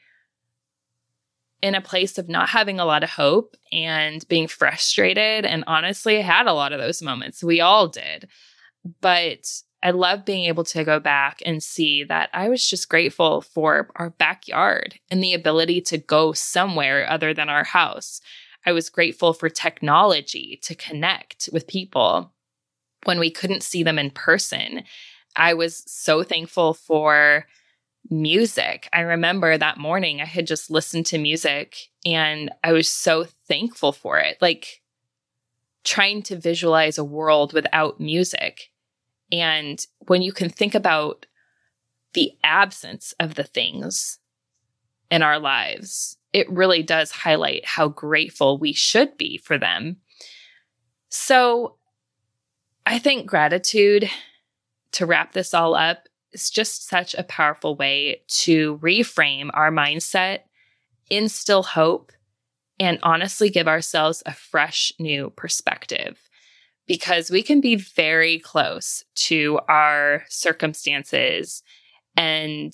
in 1.61 1.75
a 1.75 1.81
place 1.81 2.17
of 2.17 2.27
not 2.27 2.49
having 2.49 2.79
a 2.79 2.85
lot 2.85 3.03
of 3.03 3.09
hope 3.09 3.55
and 3.71 4.27
being 4.27 4.47
frustrated. 4.47 5.45
And 5.45 5.63
honestly, 5.65 6.17
I 6.17 6.21
had 6.21 6.45
a 6.45 6.53
lot 6.53 6.73
of 6.73 6.79
those 6.79 7.01
moments. 7.01 7.43
We 7.43 7.61
all 7.61 7.87
did. 7.87 8.27
But 8.99 9.47
I 9.81 9.91
love 9.91 10.25
being 10.25 10.45
able 10.45 10.63
to 10.65 10.83
go 10.83 10.99
back 10.99 11.41
and 11.45 11.63
see 11.63 12.03
that 12.05 12.29
I 12.33 12.49
was 12.49 12.67
just 12.69 12.89
grateful 12.89 13.41
for 13.41 13.89
our 13.95 14.09
backyard 14.11 14.99
and 15.09 15.23
the 15.23 15.33
ability 15.33 15.81
to 15.81 15.97
go 15.97 16.33
somewhere 16.33 17.09
other 17.09 17.33
than 17.33 17.49
our 17.49 17.63
house. 17.63 18.19
I 18.65 18.71
was 18.71 18.89
grateful 18.89 19.33
for 19.33 19.49
technology 19.49 20.59
to 20.63 20.75
connect 20.75 21.49
with 21.51 21.67
people 21.67 22.33
when 23.03 23.19
we 23.19 23.29
couldn't 23.29 23.63
see 23.63 23.83
them 23.83 23.99
in 23.99 24.11
person. 24.11 24.83
I 25.35 25.53
was 25.53 25.83
so 25.87 26.23
thankful 26.23 26.73
for 26.73 27.45
music. 28.09 28.89
I 28.93 29.01
remember 29.01 29.57
that 29.57 29.77
morning 29.77 30.21
I 30.21 30.25
had 30.25 30.47
just 30.47 30.69
listened 30.69 31.05
to 31.07 31.17
music 31.17 31.77
and 32.05 32.51
I 32.63 32.73
was 32.73 32.89
so 32.89 33.25
thankful 33.47 33.91
for 33.91 34.19
it. 34.19 34.37
Like 34.41 34.81
trying 35.83 36.21
to 36.23 36.37
visualize 36.37 36.97
a 36.97 37.03
world 37.03 37.53
without 37.53 37.99
music. 37.99 38.69
And 39.31 39.85
when 40.07 40.21
you 40.21 40.31
can 40.31 40.49
think 40.49 40.75
about 40.75 41.25
the 42.13 42.31
absence 42.43 43.13
of 43.19 43.35
the 43.35 43.43
things 43.43 44.19
in 45.09 45.21
our 45.21 45.39
lives, 45.39 46.17
it 46.33 46.49
really 46.49 46.83
does 46.83 47.11
highlight 47.11 47.65
how 47.65 47.87
grateful 47.87 48.57
we 48.57 48.73
should 48.73 49.15
be 49.17 49.37
for 49.37 49.57
them. 49.57 49.97
So 51.09 51.75
I 52.85 52.99
think 52.99 53.27
gratitude, 53.27 54.09
to 54.93 55.05
wrap 55.05 55.33
this 55.33 55.53
all 55.53 55.75
up, 55.75 56.07
is 56.33 56.49
just 56.49 56.87
such 56.87 57.13
a 57.13 57.23
powerful 57.23 57.75
way 57.75 58.23
to 58.27 58.79
reframe 58.79 59.49
our 59.53 59.71
mindset, 59.71 60.39
instill 61.09 61.63
hope, 61.63 62.11
and 62.79 62.97
honestly 63.03 63.49
give 63.49 63.67
ourselves 63.67 64.23
a 64.25 64.33
fresh 64.33 64.91
new 64.99 65.29
perspective 65.35 66.17
because 66.87 67.29
we 67.29 67.43
can 67.43 67.61
be 67.61 67.75
very 67.75 68.39
close 68.39 69.05
to 69.15 69.59
our 69.69 70.23
circumstances 70.27 71.63
and 72.17 72.73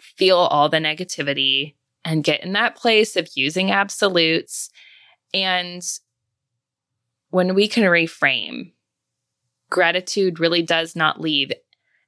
feel 0.00 0.38
all 0.38 0.68
the 0.68 0.78
negativity 0.78 1.74
and 2.04 2.24
get 2.24 2.42
in 2.42 2.52
that 2.52 2.76
place 2.76 3.16
of 3.16 3.28
using 3.34 3.70
absolutes. 3.70 4.70
And 5.32 5.82
when 7.30 7.54
we 7.54 7.68
can 7.68 7.84
reframe, 7.84 8.72
gratitude 9.70 10.40
really 10.40 10.62
does 10.62 10.94
not 10.94 11.20
leave 11.20 11.52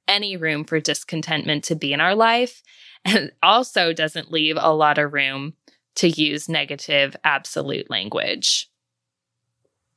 any 0.07 0.37
room 0.37 0.63
for 0.63 0.79
discontentment 0.79 1.63
to 1.65 1.75
be 1.75 1.93
in 1.93 2.01
our 2.01 2.15
life 2.15 2.61
and 3.05 3.31
also 3.41 3.93
doesn't 3.93 4.31
leave 4.31 4.57
a 4.59 4.73
lot 4.73 4.97
of 4.97 5.13
room 5.13 5.53
to 5.95 6.09
use 6.09 6.49
negative 6.49 7.15
absolute 7.23 7.89
language. 7.89 8.69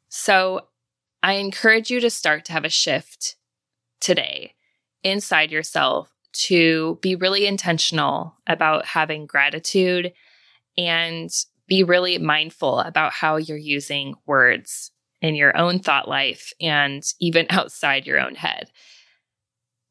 So, 0.08 0.68
I 1.22 1.34
encourage 1.34 1.90
you 1.90 1.98
to 2.00 2.11
start 2.11 2.44
to 2.44 2.52
have 2.52 2.64
a 2.64 2.70
shift 2.70 3.34
today 4.00 4.54
inside 5.02 5.50
yourself 5.50 6.14
to 6.38 6.98
be 7.03 7.16
really 7.16 7.46
intentional 7.46 8.37
about 8.46 8.87
having 8.87 9.27
gratitude 9.27 10.12
and 10.77 11.31
be 11.66 11.83
really 11.83 12.16
mindful 12.18 12.79
about 12.79 13.12
how 13.12 13.37
you're 13.37 13.57
using 13.57 14.14
words 14.24 14.92
in 15.20 15.35
your 15.35 15.57
own 15.57 15.81
thought 15.81 16.09
life 16.09 16.53
and 16.61 17.03
even 17.20 17.46
outside 17.51 18.07
your 18.07 18.20
own 18.20 18.37
head. 18.37 18.70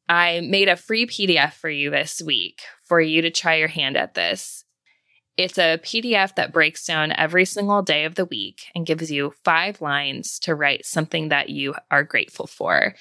I 0.08 0.40
made 0.40 0.68
a 0.68 0.76
free 0.76 1.06
PDF 1.06 1.52
for 1.52 1.68
you 1.68 1.90
this 1.90 2.22
week 2.24 2.62
for 2.84 2.98
you 2.98 3.20
to 3.22 3.30
try 3.30 3.56
your 3.56 3.68
hand 3.68 3.98
at 3.98 4.14
this. 4.14 4.64
It's 5.36 5.58
a 5.58 5.78
PDF 5.78 6.34
that 6.36 6.52
breaks 6.52 6.86
down 6.86 7.12
every 7.12 7.44
single 7.44 7.82
day 7.82 8.06
of 8.06 8.14
the 8.14 8.24
week 8.24 8.62
and 8.74 8.86
gives 8.86 9.12
you 9.12 9.34
five 9.44 9.82
lines 9.82 10.38
to 10.40 10.54
write 10.54 10.86
something 10.86 11.28
that 11.28 11.50
you 11.50 11.74
are 11.90 12.02
grateful 12.02 12.46
for. 12.46 12.94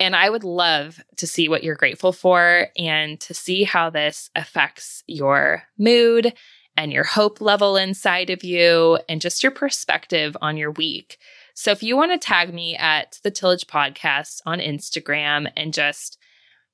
And 0.00 0.14
I 0.14 0.30
would 0.30 0.44
love 0.44 1.00
to 1.16 1.26
see 1.26 1.48
what 1.48 1.64
you're 1.64 1.74
grateful 1.74 2.12
for 2.12 2.68
and 2.76 3.18
to 3.20 3.34
see 3.34 3.64
how 3.64 3.90
this 3.90 4.30
affects 4.36 5.02
your 5.06 5.64
mood 5.76 6.34
and 6.76 6.92
your 6.92 7.04
hope 7.04 7.40
level 7.40 7.76
inside 7.76 8.30
of 8.30 8.44
you 8.44 8.98
and 9.08 9.20
just 9.20 9.42
your 9.42 9.50
perspective 9.50 10.36
on 10.40 10.56
your 10.56 10.70
week. 10.70 11.18
So 11.54 11.72
if 11.72 11.82
you 11.82 11.96
want 11.96 12.12
to 12.12 12.18
tag 12.18 12.54
me 12.54 12.76
at 12.76 13.18
the 13.24 13.32
Tillage 13.32 13.66
Podcast 13.66 14.40
on 14.46 14.60
Instagram 14.60 15.50
and 15.56 15.74
just 15.74 16.18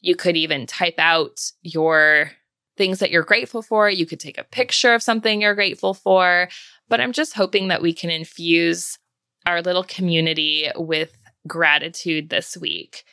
you 0.01 0.15
could 0.15 0.37
even 0.37 0.67
type 0.67 0.97
out 0.99 1.41
your 1.63 2.31
things 2.77 2.99
that 2.99 3.11
you're 3.11 3.23
grateful 3.23 3.63
for. 3.63 3.89
You 3.89 4.07
could 4.07 4.21
take 4.21 4.39
a 4.39 4.45
picture 4.45 4.95
of 4.95 5.03
something 5.03 5.41
you're 5.41 5.55
grateful 5.55 5.95
for. 5.95 6.49
But 6.89 7.01
I'm 7.01 7.13
just 7.13 7.35
hoping 7.35 7.69
that 7.69 7.83
we 7.83 7.93
can 7.93 8.11
infuse 8.11 8.99
our 9.47 9.63
little 9.63 9.85
community 9.85 10.69
with 10.77 11.17
gratitude 11.47 12.31
this 12.31 12.57
week. 12.57 13.05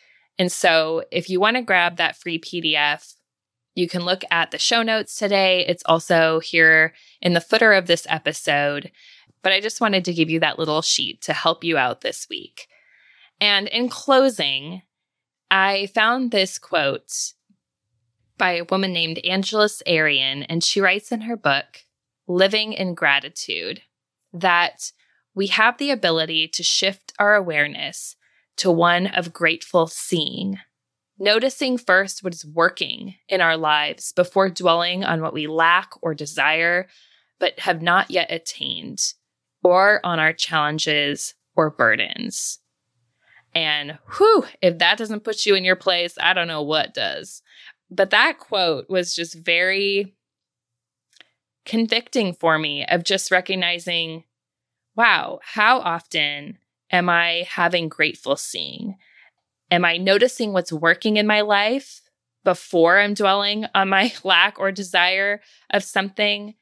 And 0.41 0.51
so 0.51 1.03
if 1.11 1.29
you 1.29 1.39
want 1.39 1.57
to 1.57 1.61
grab 1.61 1.97
that 1.97 2.17
free 2.17 2.39
PDF, 2.39 3.13
you 3.75 3.87
can 3.87 4.05
look 4.05 4.23
at 4.31 4.49
the 4.49 4.57
show 4.57 4.81
notes 4.81 5.15
today. 5.15 5.63
It's 5.67 5.83
also 5.85 6.39
here 6.39 6.95
in 7.21 7.33
the 7.33 7.39
footer 7.39 7.73
of 7.73 7.85
this 7.85 8.07
episode. 8.09 8.91
But 9.43 9.51
I 9.51 9.59
just 9.59 9.79
wanted 9.79 10.03
to 10.05 10.15
give 10.15 10.31
you 10.31 10.39
that 10.39 10.57
little 10.57 10.81
sheet 10.81 11.21
to 11.21 11.33
help 11.33 11.63
you 11.63 11.77
out 11.77 12.01
this 12.01 12.25
week. 12.27 12.67
And 13.39 13.67
in 13.67 13.87
closing, 13.87 14.81
I 15.51 15.85
found 15.93 16.31
this 16.31 16.57
quote 16.57 17.33
by 18.39 18.53
a 18.53 18.63
woman 18.63 18.91
named 18.93 19.19
Angeles 19.19 19.83
Arrien, 19.85 20.43
and 20.49 20.63
she 20.63 20.81
writes 20.81 21.11
in 21.11 21.21
her 21.21 21.37
book, 21.37 21.85
Living 22.27 22.73
in 22.73 22.95
Gratitude, 22.95 23.83
that 24.33 24.91
we 25.35 25.45
have 25.47 25.77
the 25.77 25.91
ability 25.91 26.47
to 26.47 26.63
shift 26.63 27.13
our 27.19 27.35
awareness 27.35 28.15
to 28.61 28.69
one 28.69 29.07
of 29.07 29.33
grateful 29.33 29.87
seeing, 29.87 30.59
noticing 31.17 31.79
first 31.79 32.23
what 32.23 32.31
is 32.31 32.45
working 32.45 33.15
in 33.27 33.41
our 33.41 33.57
lives 33.57 34.13
before 34.13 34.51
dwelling 34.51 35.03
on 35.03 35.19
what 35.19 35.33
we 35.33 35.47
lack 35.47 35.89
or 36.03 36.13
desire, 36.13 36.87
but 37.39 37.59
have 37.61 37.81
not 37.81 38.11
yet 38.11 38.31
attained, 38.31 39.13
or 39.63 39.99
on 40.03 40.19
our 40.19 40.31
challenges 40.31 41.33
or 41.55 41.71
burdens. 41.71 42.59
And 43.55 43.97
whew, 44.17 44.45
if 44.61 44.77
that 44.77 44.99
doesn't 44.99 45.23
put 45.23 45.47
you 45.47 45.55
in 45.55 45.65
your 45.65 45.75
place, 45.75 46.15
I 46.21 46.33
don't 46.33 46.47
know 46.47 46.61
what 46.61 46.93
does. 46.93 47.41
But 47.89 48.11
that 48.11 48.37
quote 48.37 48.87
was 48.91 49.15
just 49.15 49.33
very 49.33 50.13
convicting 51.65 52.33
for 52.35 52.59
me 52.59 52.85
of 52.85 53.03
just 53.03 53.31
recognizing 53.31 54.23
wow, 54.95 55.39
how 55.41 55.79
often 55.79 56.57
am 56.91 57.09
I 57.09 57.47
having 57.49 57.89
grateful 57.89 58.35
seeing? 58.35 58.95
Am 59.69 59.85
I 59.85 59.97
noticing 59.97 60.53
what's 60.53 60.73
working 60.73 61.17
in 61.17 61.25
my 61.25 61.41
life 61.41 62.01
before 62.43 62.99
I'm 62.99 63.13
dwelling 63.13 63.65
on 63.73 63.89
my 63.89 64.13
lack 64.23 64.59
or 64.59 64.71
desire 64.71 65.41
of 65.69 65.83
something? 65.83 66.55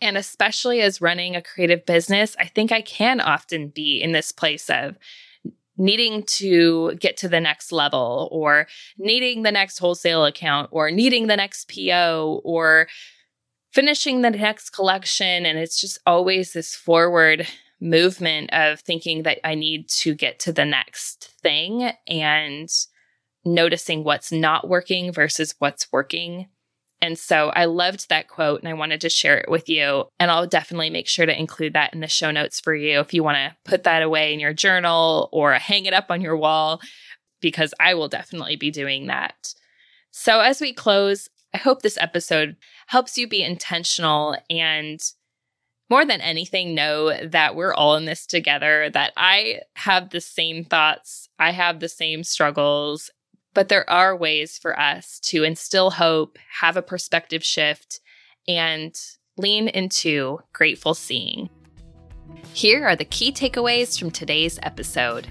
And 0.00 0.18
especially 0.18 0.80
as 0.80 1.00
running 1.00 1.36
a 1.36 1.42
creative 1.42 1.86
business, 1.86 2.36
I 2.38 2.46
think 2.46 2.72
I 2.72 2.82
can 2.82 3.20
often 3.20 3.68
be 3.68 4.02
in 4.02 4.12
this 4.12 4.32
place 4.32 4.68
of 4.68 4.98
needing 5.76 6.22
to 6.22 6.94
get 6.96 7.16
to 7.18 7.28
the 7.28 7.40
next 7.40 7.72
level 7.72 8.28
or 8.30 8.66
needing 8.98 9.42
the 9.42 9.52
next 9.52 9.78
wholesale 9.78 10.24
account 10.24 10.68
or 10.72 10.90
needing 10.90 11.26
the 11.26 11.36
next 11.36 11.72
PO 11.72 12.40
or 12.44 12.86
finishing 13.72 14.22
the 14.22 14.30
next 14.30 14.70
collection. 14.70 15.46
And 15.46 15.58
it's 15.58 15.80
just 15.80 15.98
always 16.06 16.52
this 16.52 16.74
forward 16.76 17.46
movement 17.84 18.50
of 18.52 18.80
thinking 18.80 19.22
that 19.22 19.38
I 19.46 19.54
need 19.54 19.88
to 19.90 20.14
get 20.14 20.40
to 20.40 20.52
the 20.52 20.64
next 20.64 21.30
thing 21.42 21.92
and 22.08 22.68
noticing 23.44 24.02
what's 24.02 24.32
not 24.32 24.68
working 24.68 25.12
versus 25.12 25.54
what's 25.58 25.92
working. 25.92 26.48
And 27.02 27.18
so 27.18 27.50
I 27.50 27.66
loved 27.66 28.08
that 28.08 28.28
quote 28.28 28.60
and 28.60 28.68
I 28.68 28.72
wanted 28.72 29.02
to 29.02 29.10
share 29.10 29.36
it 29.36 29.50
with 29.50 29.68
you. 29.68 30.04
And 30.18 30.30
I'll 30.30 30.46
definitely 30.46 30.88
make 30.88 31.06
sure 31.06 31.26
to 31.26 31.38
include 31.38 31.74
that 31.74 31.92
in 31.92 32.00
the 32.00 32.08
show 32.08 32.30
notes 32.30 32.60
for 32.60 32.74
you 32.74 33.00
if 33.00 33.12
you 33.12 33.22
want 33.22 33.36
to 33.36 33.54
put 33.70 33.82
that 33.84 34.02
away 34.02 34.32
in 34.32 34.40
your 34.40 34.54
journal 34.54 35.28
or 35.30 35.52
hang 35.52 35.84
it 35.84 35.92
up 35.92 36.06
on 36.08 36.22
your 36.22 36.38
wall, 36.38 36.80
because 37.42 37.74
I 37.78 37.92
will 37.92 38.08
definitely 38.08 38.56
be 38.56 38.70
doing 38.70 39.08
that. 39.08 39.52
So 40.10 40.40
as 40.40 40.62
we 40.62 40.72
close, 40.72 41.28
I 41.52 41.58
hope 41.58 41.82
this 41.82 41.98
episode 41.98 42.56
helps 42.86 43.18
you 43.18 43.28
be 43.28 43.42
intentional 43.42 44.38
and 44.48 44.98
more 45.90 46.04
than 46.04 46.20
anything, 46.20 46.74
know 46.74 47.16
that 47.26 47.54
we're 47.54 47.74
all 47.74 47.96
in 47.96 48.04
this 48.04 48.26
together, 48.26 48.90
that 48.90 49.12
I 49.16 49.60
have 49.74 50.10
the 50.10 50.20
same 50.20 50.64
thoughts, 50.64 51.28
I 51.38 51.50
have 51.52 51.80
the 51.80 51.88
same 51.88 52.24
struggles, 52.24 53.10
but 53.52 53.68
there 53.68 53.88
are 53.88 54.16
ways 54.16 54.58
for 54.58 54.78
us 54.78 55.20
to 55.24 55.44
instill 55.44 55.90
hope, 55.90 56.38
have 56.60 56.76
a 56.76 56.82
perspective 56.82 57.44
shift, 57.44 58.00
and 58.48 58.98
lean 59.36 59.68
into 59.68 60.40
grateful 60.52 60.94
seeing. 60.94 61.48
Here 62.52 62.86
are 62.86 62.96
the 62.96 63.04
key 63.04 63.32
takeaways 63.32 63.98
from 63.98 64.10
today's 64.10 64.58
episode. 64.62 65.28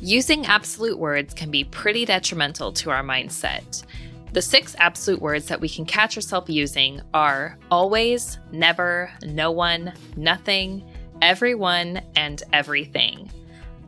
Using 0.00 0.46
absolute 0.46 0.98
words 0.98 1.32
can 1.32 1.50
be 1.50 1.64
pretty 1.64 2.04
detrimental 2.04 2.72
to 2.72 2.90
our 2.90 3.02
mindset. 3.02 3.84
The 4.32 4.42
six 4.42 4.74
absolute 4.78 5.20
words 5.20 5.46
that 5.48 5.60
we 5.60 5.68
can 5.68 5.84
catch 5.84 6.16
ourselves 6.16 6.48
using 6.48 7.02
are 7.12 7.58
always, 7.70 8.38
never, 8.50 9.12
no 9.22 9.50
one, 9.50 9.92
nothing, 10.16 10.90
everyone, 11.20 12.00
and 12.16 12.42
everything. 12.50 13.30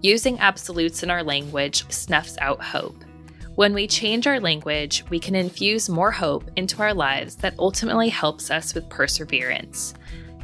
Using 0.03 0.39
absolutes 0.41 1.03
in 1.03 1.11
our 1.11 1.23
language 1.23 1.91
snuffs 1.91 2.37
out 2.43 2.63
hope. 2.63 3.05
When 3.55 3.73
we 3.73 3.87
change 3.87 4.27
our 4.27 4.39
language, 4.39 5.03
we 5.09 5.19
can 5.19 5.35
infuse 5.35 5.89
more 5.89 6.11
hope 6.11 6.45
into 6.57 6.83
our 6.83 6.93
lives 6.93 7.37
that 7.37 7.59
ultimately 7.59 8.11
helps 8.11 8.51
us 8.51 8.75
with 8.75 8.89
perseverance. 8.91 9.95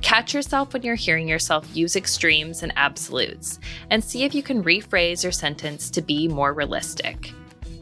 Catch 0.00 0.32
yourself 0.32 0.72
when 0.72 0.82
you're 0.82 0.94
hearing 0.94 1.28
yourself 1.28 1.68
use 1.76 1.94
extremes 1.94 2.62
and 2.62 2.72
absolutes, 2.76 3.58
and 3.90 4.02
see 4.02 4.24
if 4.24 4.34
you 4.34 4.42
can 4.42 4.64
rephrase 4.64 5.22
your 5.22 5.32
sentence 5.32 5.90
to 5.90 6.00
be 6.00 6.26
more 6.26 6.54
realistic. 6.54 7.34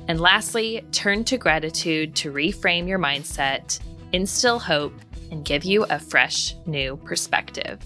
And 0.08 0.20
lastly, 0.20 0.84
turn 0.90 1.22
to 1.24 1.36
gratitude 1.36 2.16
to 2.16 2.32
reframe 2.32 2.88
your 2.88 2.98
mindset, 2.98 3.78
instill 4.12 4.58
hope, 4.58 4.94
and 5.30 5.44
give 5.44 5.64
you 5.64 5.84
a 5.84 5.98
fresh 5.98 6.54
new 6.66 6.96
perspective. 6.96 7.78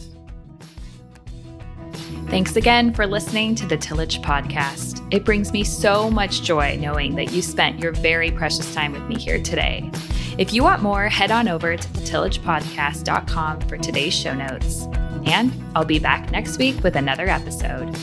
Thanks 2.29 2.57
again 2.57 2.95
for 2.95 3.07
listening 3.07 3.55
to 3.57 3.67
the 3.67 3.77
Tillage 3.77 4.23
Podcast. 4.23 5.07
It 5.13 5.25
brings 5.25 5.53
me 5.53 5.65
so 5.65 6.09
much 6.09 6.43
joy 6.43 6.79
knowing 6.81 7.17
that 7.17 7.33
you 7.33 7.43
spent 7.43 7.81
your 7.81 7.93
very 7.93 8.31
precious 8.31 8.73
time 8.73 8.93
with 8.93 9.03
me 9.03 9.17
here 9.17 9.43
today. 9.43 9.91
If 10.39 10.55
you 10.55 10.63
want 10.63 10.83
more, 10.83 11.09
head 11.09 11.31
on 11.31 11.49
over 11.49 11.77
to 11.77 11.89
thetillagepodcast.com 11.89 13.61
for 13.63 13.77
today's 13.77 14.15
show 14.15 14.33
notes. 14.33 14.87
And 15.27 15.53
I'll 15.75 15.85
be 15.85 15.99
back 15.99 16.31
next 16.31 16.57
week 16.57 16.83
with 16.83 16.97
another 16.97 17.29
episode. 17.29 17.95